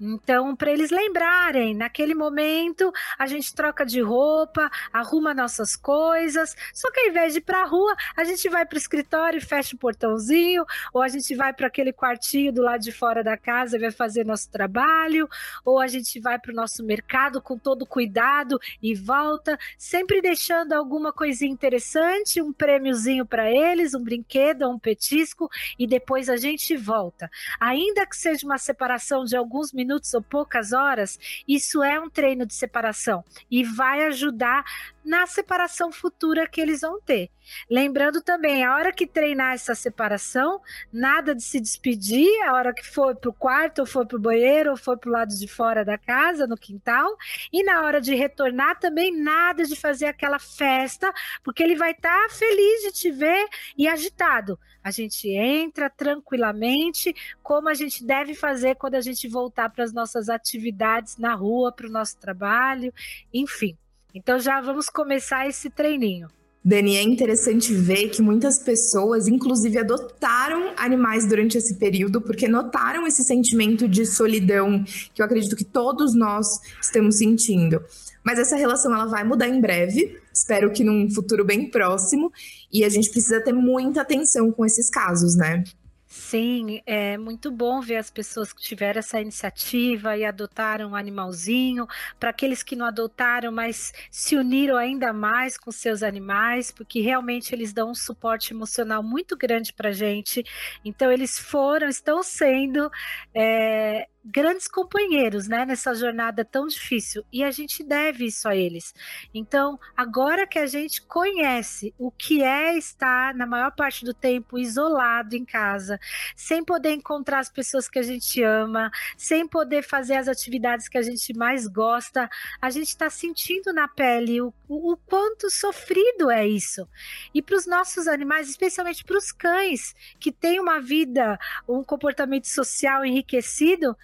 Então, 0.00 0.56
para 0.56 0.72
eles 0.72 0.90
lembrarem, 0.90 1.74
naquele 1.74 2.14
momento 2.14 2.90
a 3.18 3.26
gente 3.26 3.54
troca 3.54 3.84
de 3.84 4.00
roupa, 4.00 4.70
arruma 4.90 5.34
nossas 5.34 5.76
coisas. 5.76 6.56
Só 6.72 6.90
que 6.90 7.00
ao 7.00 7.08
invés 7.08 7.34
de 7.34 7.38
ir 7.40 7.42
para 7.42 7.62
a 7.62 7.66
rua, 7.66 7.94
a 8.16 8.24
gente 8.24 8.48
vai 8.48 8.64
para 8.64 8.76
o 8.76 8.78
escritório 8.78 9.36
e 9.36 9.42
fecha 9.42 9.76
o 9.76 9.78
portãozinho, 9.78 10.64
ou 10.94 11.02
a 11.02 11.08
gente 11.08 11.34
vai 11.34 11.52
para 11.52 11.66
aquele 11.66 11.92
quartinho 11.92 12.50
do 12.50 12.62
lado 12.62 12.80
de 12.80 12.92
fora 12.92 13.22
da 13.22 13.36
casa 13.36 13.76
e 13.76 13.80
vai 13.80 13.90
fazer 13.90 14.24
nosso 14.24 14.50
trabalho, 14.50 15.28
ou 15.64 15.78
a 15.78 15.86
gente 15.86 16.18
vai 16.18 16.38
para 16.38 16.52
o 16.52 16.54
nosso 16.54 16.82
mercado 16.82 17.42
com 17.42 17.58
todo 17.58 17.84
cuidado 17.84 18.58
e 18.82 18.94
volta, 18.94 19.58
sempre 19.76 20.22
deixando 20.22 20.72
alguma 20.72 21.12
coisinha 21.12 21.52
interessante, 21.52 22.40
um 22.40 22.54
prêmiozinho 22.54 23.26
para 23.26 23.50
eles, 23.50 23.92
um 23.92 24.02
brinquedo, 24.02 24.66
um 24.70 24.78
petisco, 24.90 25.48
e 25.78 25.86
depois 25.86 26.28
a 26.28 26.36
gente 26.36 26.76
volta. 26.76 27.30
Ainda 27.60 28.04
que 28.06 28.16
seja 28.16 28.44
uma 28.44 28.58
separação 28.58 29.24
de 29.24 29.36
alguns 29.36 29.72
minutos 29.72 30.12
ou 30.14 30.22
poucas 30.22 30.72
horas, 30.72 31.18
isso 31.46 31.82
é 31.82 32.00
um 32.00 32.10
treino 32.10 32.44
de 32.44 32.54
separação 32.54 33.24
e 33.48 33.62
vai 33.62 34.02
ajudar 34.06 34.64
na 35.04 35.26
separação 35.26 35.90
futura 35.90 36.46
que 36.46 36.60
eles 36.60 36.82
vão 36.82 37.00
ter. 37.00 37.30
Lembrando 37.68 38.20
também, 38.20 38.64
a 38.64 38.74
hora 38.74 38.92
que 38.92 39.06
treinar 39.06 39.54
essa 39.54 39.74
separação, 39.74 40.60
nada 40.92 41.34
de 41.34 41.42
se 41.42 41.60
despedir, 41.60 42.28
a 42.44 42.52
hora 42.52 42.72
que 42.72 42.86
for 42.86 43.16
para 43.16 43.30
o 43.30 43.32
quarto, 43.32 43.80
ou 43.80 43.86
for 43.86 44.06
para 44.06 44.16
o 44.16 44.20
banheiro, 44.20 44.70
ou 44.70 44.76
for 44.76 44.98
para 44.98 45.08
o 45.08 45.12
lado 45.12 45.34
de 45.36 45.48
fora 45.48 45.84
da 45.84 45.98
casa, 45.98 46.46
no 46.46 46.56
quintal, 46.56 47.16
e 47.52 47.62
na 47.64 47.82
hora 47.82 48.00
de 48.00 48.14
retornar 48.14 48.78
também, 48.78 49.16
nada 49.16 49.64
de 49.64 49.74
fazer 49.74 50.06
aquela 50.06 50.38
festa, 50.38 51.12
porque 51.42 51.62
ele 51.62 51.76
vai 51.76 51.92
estar 51.92 52.28
tá 52.28 52.34
feliz 52.34 52.82
de 52.82 52.92
te 52.92 53.10
ver 53.10 53.48
e 53.76 53.88
agitado. 53.88 54.58
A 54.82 54.90
gente 54.90 55.28
entra 55.28 55.90
tranquilamente, 55.90 57.14
como 57.42 57.68
a 57.68 57.74
gente 57.74 58.04
deve 58.04 58.34
fazer 58.34 58.76
quando 58.76 58.94
a 58.94 59.00
gente 59.00 59.28
voltar 59.28 59.68
para 59.70 59.84
as 59.84 59.92
nossas 59.92 60.28
atividades 60.28 61.18
na 61.18 61.34
rua, 61.34 61.72
para 61.72 61.86
o 61.86 61.90
nosso 61.90 62.18
trabalho, 62.18 62.92
enfim. 63.32 63.76
Então 64.14 64.38
já 64.38 64.60
vamos 64.60 64.88
começar 64.88 65.48
esse 65.48 65.70
treininho. 65.70 66.28
Dani, 66.62 66.96
é 66.96 67.02
interessante 67.02 67.72
ver 67.72 68.10
que 68.10 68.20
muitas 68.20 68.58
pessoas, 68.58 69.26
inclusive, 69.26 69.78
adotaram 69.78 70.74
animais 70.76 71.26
durante 71.26 71.56
esse 71.56 71.76
período, 71.76 72.20
porque 72.20 72.46
notaram 72.46 73.06
esse 73.06 73.24
sentimento 73.24 73.88
de 73.88 74.04
solidão 74.04 74.84
que 75.14 75.22
eu 75.22 75.24
acredito 75.24 75.56
que 75.56 75.64
todos 75.64 76.14
nós 76.14 76.46
estamos 76.82 77.16
sentindo. 77.16 77.82
Mas 78.22 78.38
essa 78.38 78.56
relação 78.56 78.94
ela 78.94 79.06
vai 79.06 79.24
mudar 79.24 79.48
em 79.48 79.58
breve, 79.58 80.18
espero 80.30 80.70
que 80.70 80.84
num 80.84 81.08
futuro 81.10 81.46
bem 81.46 81.70
próximo, 81.70 82.30
e 82.70 82.84
a 82.84 82.90
gente 82.90 83.08
precisa 83.08 83.40
ter 83.40 83.54
muita 83.54 84.02
atenção 84.02 84.52
com 84.52 84.66
esses 84.66 84.90
casos, 84.90 85.34
né? 85.36 85.64
Sim, 86.12 86.80
é 86.86 87.16
muito 87.16 87.52
bom 87.52 87.80
ver 87.80 87.94
as 87.96 88.10
pessoas 88.10 88.52
que 88.52 88.60
tiveram 88.60 88.98
essa 88.98 89.20
iniciativa 89.20 90.16
e 90.16 90.24
adotaram 90.24 90.90
um 90.90 90.96
animalzinho. 90.96 91.86
Para 92.18 92.30
aqueles 92.30 92.64
que 92.64 92.74
não 92.74 92.84
adotaram, 92.84 93.52
mas 93.52 93.92
se 94.10 94.34
uniram 94.34 94.76
ainda 94.76 95.12
mais 95.12 95.56
com 95.56 95.70
seus 95.70 96.02
animais, 96.02 96.72
porque 96.72 97.00
realmente 97.00 97.54
eles 97.54 97.72
dão 97.72 97.92
um 97.92 97.94
suporte 97.94 98.52
emocional 98.52 99.04
muito 99.04 99.36
grande 99.36 99.72
para 99.72 99.92
gente. 99.92 100.42
Então, 100.84 101.12
eles 101.12 101.38
foram, 101.38 101.88
estão 101.88 102.24
sendo 102.24 102.90
é, 103.32 104.08
grandes 104.24 104.68
companheiros, 104.68 105.48
né, 105.48 105.64
nessa 105.64 105.94
jornada 105.94 106.44
tão 106.44 106.66
difícil, 106.66 107.24
e 107.32 107.42
a 107.42 107.50
gente 107.50 107.82
deve 107.82 108.26
isso 108.26 108.48
a 108.48 108.54
eles. 108.54 108.94
Então, 109.32 109.78
agora 109.96 110.46
que 110.46 110.58
a 110.58 110.66
gente 110.66 111.02
conhece 111.02 111.94
o 111.98 112.10
que 112.10 112.42
é 112.42 112.76
estar 112.76 113.34
na 113.34 113.46
maior 113.46 113.70
parte 113.72 114.04
do 114.04 114.12
tempo 114.12 114.58
isolado 114.58 115.34
em 115.34 115.44
casa, 115.44 115.98
sem 116.36 116.64
poder 116.64 116.92
encontrar 116.92 117.38
as 117.38 117.50
pessoas 117.50 117.88
que 117.88 117.98
a 117.98 118.02
gente 118.02 118.42
ama, 118.42 118.90
sem 119.16 119.46
poder 119.46 119.82
fazer 119.82 120.16
as 120.16 120.28
atividades 120.28 120.88
que 120.88 120.98
a 120.98 121.02
gente 121.02 121.32
mais 121.36 121.66
gosta, 121.66 122.28
a 122.60 122.70
gente 122.70 122.88
está 122.88 123.08
sentindo 123.08 123.72
na 123.72 123.88
pele 123.88 124.40
o, 124.40 124.52
o, 124.68 124.92
o 124.92 124.96
quanto 124.96 125.50
sofrido 125.50 126.30
é 126.30 126.46
isso. 126.46 126.86
E 127.34 127.40
para 127.40 127.56
os 127.56 127.66
nossos 127.66 128.06
animais, 128.06 128.48
especialmente 128.48 129.04
para 129.04 129.16
os 129.16 129.32
cães, 129.32 129.94
que 130.18 130.30
têm 130.30 130.60
uma 130.60 130.80
vida, 130.80 131.38
um 131.68 131.82
comportamento 131.82 132.46
social 132.46 133.04
enriquecido, 133.04 133.96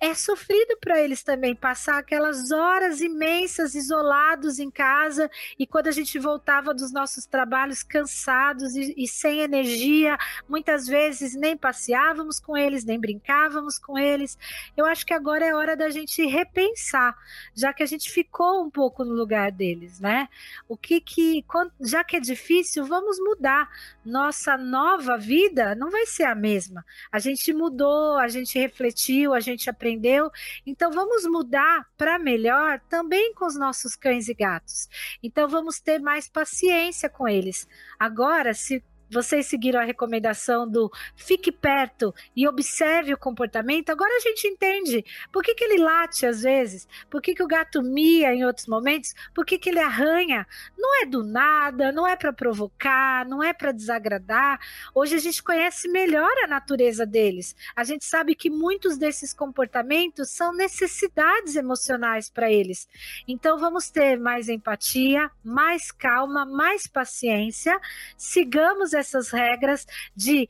é 0.00 0.12
sofrido 0.12 0.76
para 0.80 1.00
eles 1.00 1.22
também 1.22 1.54
passar 1.54 1.98
aquelas 1.98 2.50
horas 2.50 3.00
imensas 3.00 3.74
isolados 3.74 4.58
em 4.58 4.70
casa 4.70 5.30
e 5.58 5.66
quando 5.66 5.86
a 5.86 5.92
gente 5.92 6.18
voltava 6.18 6.74
dos 6.74 6.92
nossos 6.92 7.24
trabalhos 7.24 7.82
cansados 7.82 8.74
e, 8.74 8.92
e, 8.96 9.08
sem 9.08 9.40
energia, 9.40 10.18
muitas 10.48 10.86
vezes 10.86 11.34
nem 11.34 11.56
passeávamos 11.56 12.38
com 12.38 12.56
eles, 12.56 12.84
nem 12.84 12.98
brincávamos 12.98 13.78
com 13.78 13.98
eles. 13.98 14.36
Eu 14.76 14.84
acho 14.84 15.06
que 15.06 15.14
agora 15.14 15.44
é 15.46 15.54
hora 15.54 15.76
da 15.76 15.88
gente 15.88 16.24
repensar, 16.26 17.16
já 17.54 17.72
que 17.72 17.82
a 17.82 17.86
gente 17.86 18.10
ficou 18.10 18.62
um 18.62 18.70
pouco 18.70 19.04
no 19.04 19.14
lugar 19.14 19.50
deles, 19.50 20.00
né? 20.00 20.28
O 20.68 20.76
que 20.76 21.00
que, 21.00 21.44
já 21.80 22.04
que 22.04 22.16
é 22.16 22.20
difícil, 22.20 22.84
vamos 22.84 23.18
mudar. 23.18 23.70
Nossa 24.04 24.58
nova 24.58 25.16
vida 25.16 25.74
não 25.74 25.90
vai 25.90 26.04
ser 26.04 26.24
a 26.24 26.34
mesma. 26.34 26.84
A 27.10 27.18
gente 27.18 27.52
mudou, 27.52 28.18
a 28.18 28.28
gente 28.28 28.58
refletiu, 28.58 29.32
a 29.32 29.40
gente 29.40 29.70
aprendeu 29.70 29.83
aprendeu. 29.84 30.30
Então 30.66 30.90
vamos 30.90 31.26
mudar 31.26 31.86
para 31.96 32.18
melhor 32.18 32.80
também 32.88 33.34
com 33.34 33.44
os 33.44 33.54
nossos 33.54 33.94
cães 33.94 34.28
e 34.28 34.34
gatos. 34.34 34.88
Então 35.22 35.46
vamos 35.46 35.78
ter 35.78 36.00
mais 36.00 36.28
paciência 36.28 37.08
com 37.08 37.28
eles. 37.28 37.68
Agora, 37.98 38.54
se 38.54 38.82
vocês 39.10 39.46
seguiram 39.46 39.80
a 39.80 39.84
recomendação 39.84 40.68
do 40.68 40.90
fique 41.16 41.52
perto 41.52 42.14
e 42.34 42.46
observe 42.48 43.12
o 43.12 43.18
comportamento, 43.18 43.90
agora 43.90 44.16
a 44.16 44.20
gente 44.20 44.46
entende 44.46 45.04
por 45.32 45.42
que, 45.42 45.54
que 45.54 45.64
ele 45.64 45.82
late 45.82 46.26
às 46.26 46.42
vezes, 46.42 46.88
por 47.10 47.20
que, 47.20 47.34
que 47.34 47.42
o 47.42 47.46
gato 47.46 47.82
mia 47.82 48.34
em 48.34 48.44
outros 48.44 48.66
momentos, 48.66 49.14
por 49.34 49.44
que, 49.44 49.58
que 49.58 49.70
ele 49.70 49.80
arranha. 49.80 50.46
Não 50.76 51.02
é 51.02 51.06
do 51.06 51.22
nada, 51.22 51.92
não 51.92 52.06
é 52.06 52.16
para 52.16 52.32
provocar, 52.32 53.26
não 53.26 53.42
é 53.42 53.52
para 53.52 53.72
desagradar. 53.72 54.58
Hoje 54.94 55.14
a 55.14 55.18
gente 55.18 55.42
conhece 55.42 55.88
melhor 55.88 56.32
a 56.42 56.46
natureza 56.46 57.04
deles. 57.04 57.54
A 57.76 57.84
gente 57.84 58.04
sabe 58.04 58.34
que 58.34 58.50
muitos 58.50 58.96
desses 58.96 59.32
comportamentos 59.32 60.30
são 60.30 60.54
necessidades 60.54 61.56
emocionais 61.56 62.30
para 62.30 62.50
eles. 62.50 62.88
Então 63.26 63.58
vamos 63.58 63.90
ter 63.90 64.18
mais 64.18 64.48
empatia, 64.48 65.30
mais 65.42 65.90
calma, 65.90 66.44
mais 66.44 66.86
paciência, 66.86 67.78
sigamos 68.16 68.93
essas 68.94 69.30
regras 69.30 69.86
de 70.16 70.48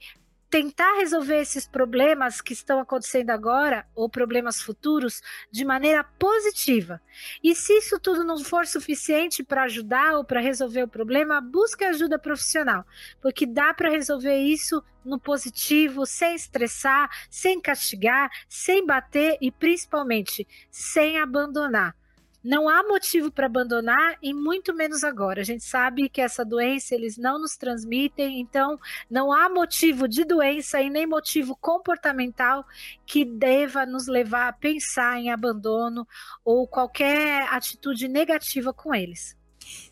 tentar 0.54 0.98
resolver 0.98 1.40
esses 1.40 1.66
problemas 1.66 2.40
que 2.40 2.52
estão 2.52 2.78
acontecendo 2.78 3.30
agora 3.30 3.84
ou 3.92 4.08
problemas 4.08 4.62
futuros 4.62 5.20
de 5.50 5.64
maneira 5.64 6.04
positiva. 6.04 7.02
E 7.42 7.56
se 7.56 7.72
isso 7.76 7.98
tudo 7.98 8.22
não 8.22 8.38
for 8.38 8.64
suficiente 8.64 9.42
para 9.42 9.64
ajudar 9.64 10.14
ou 10.14 10.24
para 10.24 10.40
resolver 10.40 10.84
o 10.84 10.88
problema, 10.88 11.40
busque 11.40 11.82
ajuda 11.82 12.20
profissional, 12.20 12.86
porque 13.20 13.46
dá 13.46 13.74
para 13.74 13.90
resolver 13.90 14.36
isso 14.36 14.80
no 15.04 15.18
positivo, 15.18 16.06
sem 16.06 16.36
estressar, 16.36 17.10
sem 17.28 17.60
castigar, 17.60 18.30
sem 18.48 18.86
bater 18.86 19.36
e 19.40 19.50
principalmente 19.50 20.46
sem 20.70 21.18
abandonar. 21.18 21.96
Não 22.44 22.68
há 22.68 22.82
motivo 22.82 23.32
para 23.32 23.46
abandonar 23.46 24.18
e 24.22 24.34
muito 24.34 24.74
menos 24.74 25.02
agora. 25.02 25.40
A 25.40 25.44
gente 25.44 25.64
sabe 25.64 26.10
que 26.10 26.20
essa 26.20 26.44
doença 26.44 26.94
eles 26.94 27.16
não 27.16 27.38
nos 27.38 27.56
transmitem, 27.56 28.38
então 28.38 28.78
não 29.10 29.32
há 29.32 29.48
motivo 29.48 30.06
de 30.06 30.24
doença 30.24 30.78
e 30.82 30.90
nem 30.90 31.06
motivo 31.06 31.56
comportamental 31.56 32.66
que 33.06 33.24
deva 33.24 33.86
nos 33.86 34.06
levar 34.06 34.48
a 34.48 34.52
pensar 34.52 35.18
em 35.18 35.30
abandono 35.30 36.06
ou 36.44 36.68
qualquer 36.68 37.48
atitude 37.50 38.08
negativa 38.08 38.74
com 38.74 38.94
eles. 38.94 39.34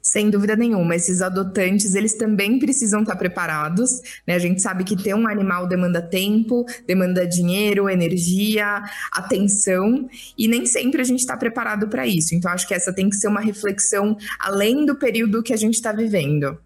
Sem 0.03 0.31
dúvida 0.31 0.57
nenhuma, 0.57 0.97
esses 0.97 1.23
adotantes, 1.23 1.95
eles 1.95 2.15
também 2.15 2.59
precisam 2.59 3.03
estar 3.03 3.15
preparados, 3.15 4.01
né? 4.27 4.35
A 4.35 4.39
gente 4.39 4.61
sabe 4.61 4.83
que 4.83 4.97
ter 5.01 5.15
um 5.15 5.29
animal 5.29 5.69
demanda 5.69 6.03
tempo, 6.03 6.67
demanda 6.87 7.25
dinheiro, 7.25 7.89
energia, 7.89 8.83
atenção, 9.13 10.09
e 10.37 10.49
nem 10.49 10.67
sempre 10.67 11.01
a 11.01 11.05
gente 11.05 11.21
está 11.21 11.37
preparado 11.37 11.87
para 11.87 12.05
isso. 12.05 12.35
Então, 12.35 12.51
acho 12.51 12.67
que 12.67 12.75
essa 12.75 12.93
tem 12.93 13.09
que 13.09 13.17
ser 13.17 13.29
uma 13.29 13.41
reflexão 13.41 14.17
além 14.41 14.85
do 14.85 14.97
período 14.97 15.43
que 15.43 15.53
a 15.53 15.57
gente 15.57 15.75
está 15.75 15.93
vivendo. 15.93 16.59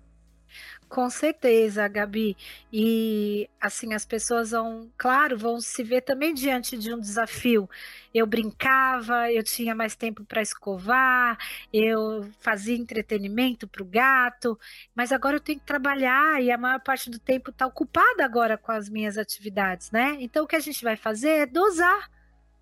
Com 0.88 1.10
certeza, 1.10 1.88
Gabi. 1.88 2.36
E 2.72 3.50
assim, 3.60 3.92
as 3.92 4.06
pessoas 4.06 4.52
vão, 4.52 4.90
claro, 4.96 5.36
vão 5.36 5.60
se 5.60 5.82
ver 5.82 6.02
também 6.02 6.32
diante 6.32 6.78
de 6.78 6.94
um 6.94 7.00
desafio. 7.00 7.68
Eu 8.14 8.24
brincava, 8.26 9.30
eu 9.32 9.42
tinha 9.42 9.74
mais 9.74 9.96
tempo 9.96 10.24
para 10.24 10.40
escovar, 10.40 11.36
eu 11.72 12.30
fazia 12.40 12.76
entretenimento 12.76 13.66
para 13.66 13.82
o 13.82 13.86
gato, 13.86 14.58
mas 14.94 15.10
agora 15.10 15.36
eu 15.36 15.40
tenho 15.40 15.58
que 15.58 15.66
trabalhar 15.66 16.40
e 16.40 16.50
a 16.52 16.58
maior 16.58 16.80
parte 16.80 17.10
do 17.10 17.18
tempo 17.18 17.50
está 17.50 17.66
ocupada 17.66 18.24
agora 18.24 18.56
com 18.56 18.70
as 18.70 18.88
minhas 18.88 19.18
atividades, 19.18 19.90
né? 19.90 20.16
Então 20.20 20.44
o 20.44 20.46
que 20.46 20.56
a 20.56 20.60
gente 20.60 20.84
vai 20.84 20.96
fazer 20.96 21.30
é 21.30 21.46
dosar. 21.46 22.08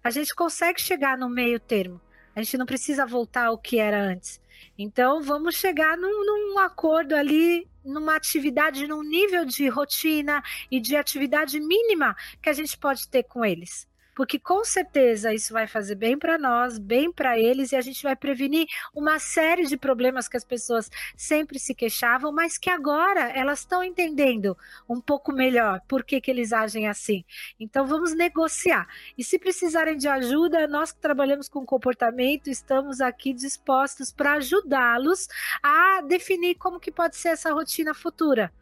A 0.02 0.10
gente 0.10 0.34
consegue 0.34 0.80
chegar 0.80 1.18
no 1.18 1.28
meio 1.28 1.60
termo. 1.60 2.00
A 2.34 2.42
gente 2.42 2.58
não 2.58 2.66
precisa 2.66 3.06
voltar 3.06 3.46
ao 3.46 3.58
que 3.58 3.78
era 3.78 4.00
antes. 4.02 4.40
Então, 4.78 5.22
vamos 5.22 5.54
chegar 5.54 5.96
num, 5.96 6.24
num 6.26 6.58
acordo 6.58 7.14
ali 7.14 7.68
numa 7.84 8.16
atividade, 8.16 8.86
num 8.86 9.02
nível 9.02 9.44
de 9.44 9.68
rotina 9.68 10.42
e 10.70 10.80
de 10.80 10.96
atividade 10.96 11.60
mínima 11.60 12.16
que 12.42 12.48
a 12.48 12.52
gente 12.52 12.76
pode 12.78 13.08
ter 13.08 13.24
com 13.24 13.44
eles 13.44 13.86
porque 14.14 14.38
com 14.38 14.64
certeza 14.64 15.34
isso 15.34 15.52
vai 15.52 15.66
fazer 15.66 15.94
bem 15.94 16.18
para 16.18 16.38
nós, 16.38 16.78
bem 16.78 17.12
para 17.12 17.38
eles 17.38 17.72
e 17.72 17.76
a 17.76 17.80
gente 17.80 18.02
vai 18.02 18.14
prevenir 18.14 18.66
uma 18.94 19.18
série 19.18 19.66
de 19.66 19.76
problemas 19.76 20.28
que 20.28 20.36
as 20.36 20.44
pessoas 20.44 20.90
sempre 21.16 21.58
se 21.58 21.74
queixavam, 21.74 22.32
mas 22.32 22.56
que 22.56 22.70
agora 22.70 23.30
elas 23.30 23.60
estão 23.60 23.82
entendendo 23.82 24.56
um 24.88 25.00
pouco 25.00 25.32
melhor 25.32 25.80
por 25.88 26.04
que, 26.04 26.20
que 26.20 26.30
eles 26.30 26.52
agem 26.52 26.88
assim. 26.88 27.24
Então 27.58 27.86
vamos 27.86 28.14
negociar. 28.14 28.86
E 29.18 29.24
se 29.24 29.38
precisarem 29.38 29.96
de 29.96 30.08
ajuda, 30.08 30.66
nós 30.66 30.92
que 30.92 31.00
trabalhamos 31.00 31.48
com 31.48 31.66
comportamento, 31.66 32.48
estamos 32.48 33.00
aqui 33.00 33.32
dispostos 33.32 34.12
para 34.12 34.34
ajudá-los 34.34 35.28
a 35.62 36.00
definir 36.02 36.54
como 36.56 36.80
que 36.80 36.92
pode 36.92 37.16
ser 37.16 37.30
essa 37.30 37.52
rotina 37.52 37.94
futura. 37.94 38.52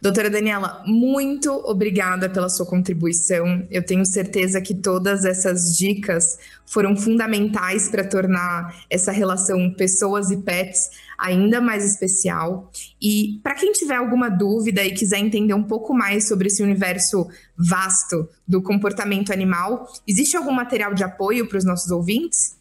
Doutora 0.00 0.30
Daniela, 0.30 0.80
muito 0.86 1.50
obrigada 1.50 2.30
pela 2.30 2.48
sua 2.48 2.64
contribuição. 2.64 3.66
Eu 3.68 3.84
tenho 3.84 4.06
certeza 4.06 4.60
que 4.60 4.72
todas 4.72 5.24
essas 5.24 5.76
dicas 5.76 6.38
foram 6.64 6.96
fundamentais 6.96 7.88
para 7.88 8.04
tornar 8.04 8.84
essa 8.88 9.10
relação 9.10 9.74
pessoas 9.74 10.30
e 10.30 10.36
pets 10.36 10.90
ainda 11.18 11.60
mais 11.60 11.84
especial. 11.84 12.70
E 13.02 13.40
para 13.42 13.56
quem 13.56 13.72
tiver 13.72 13.96
alguma 13.96 14.28
dúvida 14.28 14.84
e 14.84 14.94
quiser 14.94 15.18
entender 15.18 15.54
um 15.54 15.64
pouco 15.64 15.92
mais 15.92 16.28
sobre 16.28 16.46
esse 16.46 16.62
universo 16.62 17.28
vasto 17.56 18.28
do 18.46 18.62
comportamento 18.62 19.32
animal, 19.32 19.92
existe 20.06 20.36
algum 20.36 20.52
material 20.52 20.94
de 20.94 21.02
apoio 21.02 21.48
para 21.48 21.58
os 21.58 21.64
nossos 21.64 21.90
ouvintes? 21.90 22.56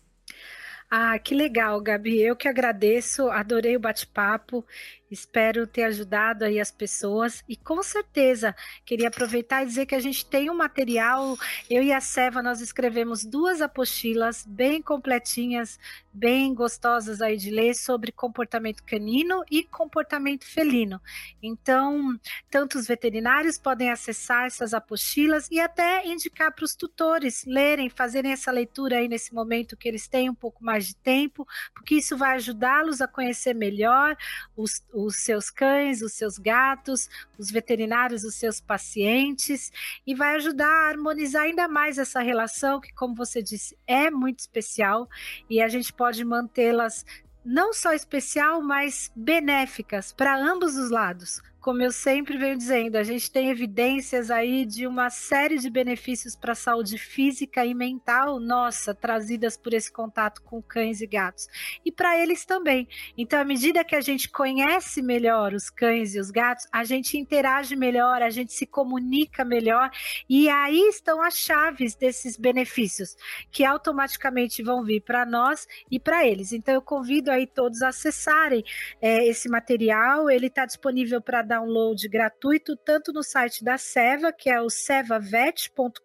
Ah, 0.90 1.20
que 1.20 1.36
legal, 1.36 1.82
Gabi. 1.82 2.22
Eu 2.22 2.36
que 2.36 2.48
agradeço, 2.48 3.30
adorei 3.30 3.76
o 3.76 3.80
bate-papo. 3.80 4.66
Espero 5.10 5.66
ter 5.66 5.84
ajudado 5.84 6.44
aí 6.44 6.60
as 6.60 6.70
pessoas 6.70 7.42
e 7.48 7.56
com 7.56 7.82
certeza 7.82 8.54
queria 8.86 9.08
aproveitar 9.08 9.64
e 9.64 9.66
dizer 9.66 9.86
que 9.86 9.96
a 9.96 10.00
gente 10.00 10.26
tem 10.26 10.50
um 10.50 10.56
material. 10.56 11.38
Eu 11.70 11.82
e 11.82 11.94
a 11.94 12.02
Seva 12.02 12.44
nós 12.44 12.60
escrevemos 12.60 13.24
duas 13.24 13.62
apostilas 13.62 14.46
bem 14.46 14.82
completinhas, 14.82 15.80
bem 16.14 16.54
gostosas 16.54 17.22
aí 17.22 17.38
de 17.38 17.50
ler 17.50 17.74
sobre 17.74 18.12
comportamento 18.12 18.84
canino 18.84 19.44
e 19.50 19.64
comportamento 19.64 20.46
felino. 20.46 21.02
Então, 21.42 22.20
tanto 22.50 22.78
os 22.78 22.86
veterinários 22.86 23.58
podem 23.58 23.92
acessar 23.92 24.46
essas 24.46 24.74
apostilas 24.74 25.48
e 25.50 25.60
até 25.60 26.06
indicar 26.06 26.52
para 26.52 26.66
os 26.66 26.76
tutores 26.76 27.46
lerem, 27.46 27.90
fazerem 27.90 28.32
essa 28.34 28.52
leitura 28.52 28.98
aí 28.98 29.08
nesse 29.08 29.34
momento 29.34 29.78
que 29.78 29.88
eles 29.88 30.08
têm 30.08 30.30
um 30.30 30.36
pouco 30.36 30.64
mais 30.64 30.88
de 30.88 30.96
tempo, 30.96 31.48
porque 31.74 31.96
isso 31.96 32.18
vai 32.18 32.36
ajudá-los 32.36 33.00
a 33.00 33.08
conhecer 33.08 33.54
melhor 33.54 34.18
os 34.56 34.80
os 35.06 35.18
seus 35.18 35.50
cães, 35.50 36.02
os 36.02 36.14
seus 36.14 36.38
gatos, 36.38 37.10
os 37.38 37.52
veterinários, 37.52 38.24
os 38.24 38.36
seus 38.36 38.60
pacientes, 38.60 39.72
e 40.06 40.16
vai 40.16 40.36
ajudar 40.36 40.68
a 40.68 40.90
harmonizar 40.90 41.44
ainda 41.44 41.68
mais 41.68 41.98
essa 41.98 42.20
relação, 42.20 42.82
que, 42.82 42.94
como 42.94 43.14
você 43.14 43.42
disse, 43.42 43.78
é 43.86 44.10
muito 44.10 44.40
especial, 44.40 45.08
e 45.50 45.62
a 45.62 45.68
gente 45.68 45.94
pode 45.94 46.24
mantê-las 46.26 47.06
não 47.46 47.74
só 47.74 47.94
especial, 47.94 48.62
mas 48.62 49.12
benéficas 49.16 50.12
para 50.12 50.36
ambos 50.36 50.76
os 50.76 50.90
lados 50.90 51.42
como 51.68 51.84
eu 51.84 51.92
sempre 51.92 52.38
venho 52.38 52.58
dizendo, 52.58 52.96
a 52.96 53.04
gente 53.04 53.30
tem 53.30 53.50
evidências 53.50 54.32
aí 54.32 54.66
de 54.66 54.88
uma 54.88 55.10
série 55.10 55.58
de 55.58 55.70
benefícios 55.70 56.34
para 56.34 56.54
a 56.54 56.56
saúde 56.56 56.98
física 56.98 57.66
e 57.66 57.74
mental 57.74 58.40
nossa, 58.40 58.96
trazidas 58.96 59.58
por 59.58 59.74
esse 59.74 59.92
contato 59.92 60.42
com 60.44 60.62
cães 60.62 61.02
e 61.02 61.06
gatos. 61.06 61.50
E 61.84 61.92
para 61.92 62.18
eles 62.18 62.46
também. 62.46 62.88
Então, 63.18 63.38
à 63.38 63.44
medida 63.44 63.84
que 63.84 63.98
a 63.98 64.00
gente 64.00 64.30
conhece 64.30 65.02
melhor 65.02 65.54
os 65.54 65.70
cães 65.70 66.16
e 66.16 66.22
os 66.22 66.32
gatos, 66.32 66.66
a 66.72 66.86
gente 66.86 67.18
interage 67.18 67.76
melhor, 67.76 68.22
a 68.22 68.30
gente 68.30 68.54
se 68.54 68.66
comunica 68.66 69.44
melhor, 69.44 69.92
e 70.30 70.48
aí 70.48 70.88
estão 70.88 71.22
as 71.22 71.36
chaves 71.36 71.96
desses 71.96 72.38
benefícios, 72.38 73.18
que 73.52 73.66
automaticamente 73.66 74.64
vão 74.64 74.86
vir 74.86 75.02
para 75.02 75.26
nós 75.26 75.68
e 75.92 76.00
para 76.00 76.26
eles. 76.26 76.54
Então, 76.54 76.74
eu 76.74 76.82
convido 76.82 77.30
aí 77.30 77.46
todos 77.46 77.82
a 77.82 77.90
acessarem 77.90 78.64
é, 79.02 79.28
esse 79.28 79.50
material, 79.50 80.30
ele 80.30 80.48
está 80.48 80.66
disponível 80.66 81.22
para 81.22 81.42
dar 81.42 81.57
download 81.58 82.08
gratuito 82.08 82.76
tanto 82.76 83.12
no 83.12 83.24
site 83.24 83.64
da 83.64 83.78
Seva, 83.78 84.32
que 84.32 84.50
é 84.50 84.62
o 84.62 84.70
sevavet.com.br, 84.70 86.00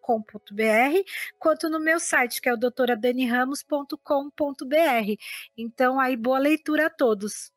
quanto 1.38 1.68
no 1.68 1.78
meu 1.78 2.00
site, 2.00 2.40
que 2.40 2.48
é 2.48 2.54
o 2.54 2.56
doutoradaniramos.com.br. 2.56 5.16
Então, 5.56 6.00
aí, 6.00 6.16
boa 6.16 6.38
leitura 6.38 6.86
a 6.86 6.90
todos. 6.90 7.52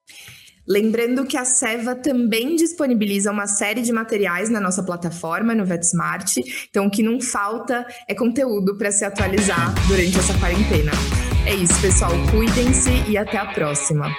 Lembrando 0.68 1.26
que 1.26 1.38
a 1.38 1.46
Seva 1.46 1.96
também 1.96 2.56
disponibiliza 2.56 3.32
uma 3.32 3.48
série 3.48 3.82
de 3.82 3.94
materiais 3.94 4.50
na 4.50 4.60
nossa 4.60 4.84
plataforma, 4.84 5.54
no 5.54 5.66
VetSmart. 5.66 6.38
Então, 6.70 6.88
o 6.88 6.92
que 6.92 7.04
não 7.04 7.22
falta 7.22 7.86
é 8.08 8.16
conteúdo 8.16 8.78
para 8.78 8.92
se 8.92 9.06
atualizar 9.06 9.74
durante 9.88 10.18
essa 10.18 10.38
quarentena. 10.40 10.92
É 11.46 11.54
isso, 11.54 11.80
pessoal. 11.80 12.12
Cuidem-se 12.32 12.90
e 13.08 13.18
até 13.18 13.38
a 13.38 13.46
próxima. 13.46 14.10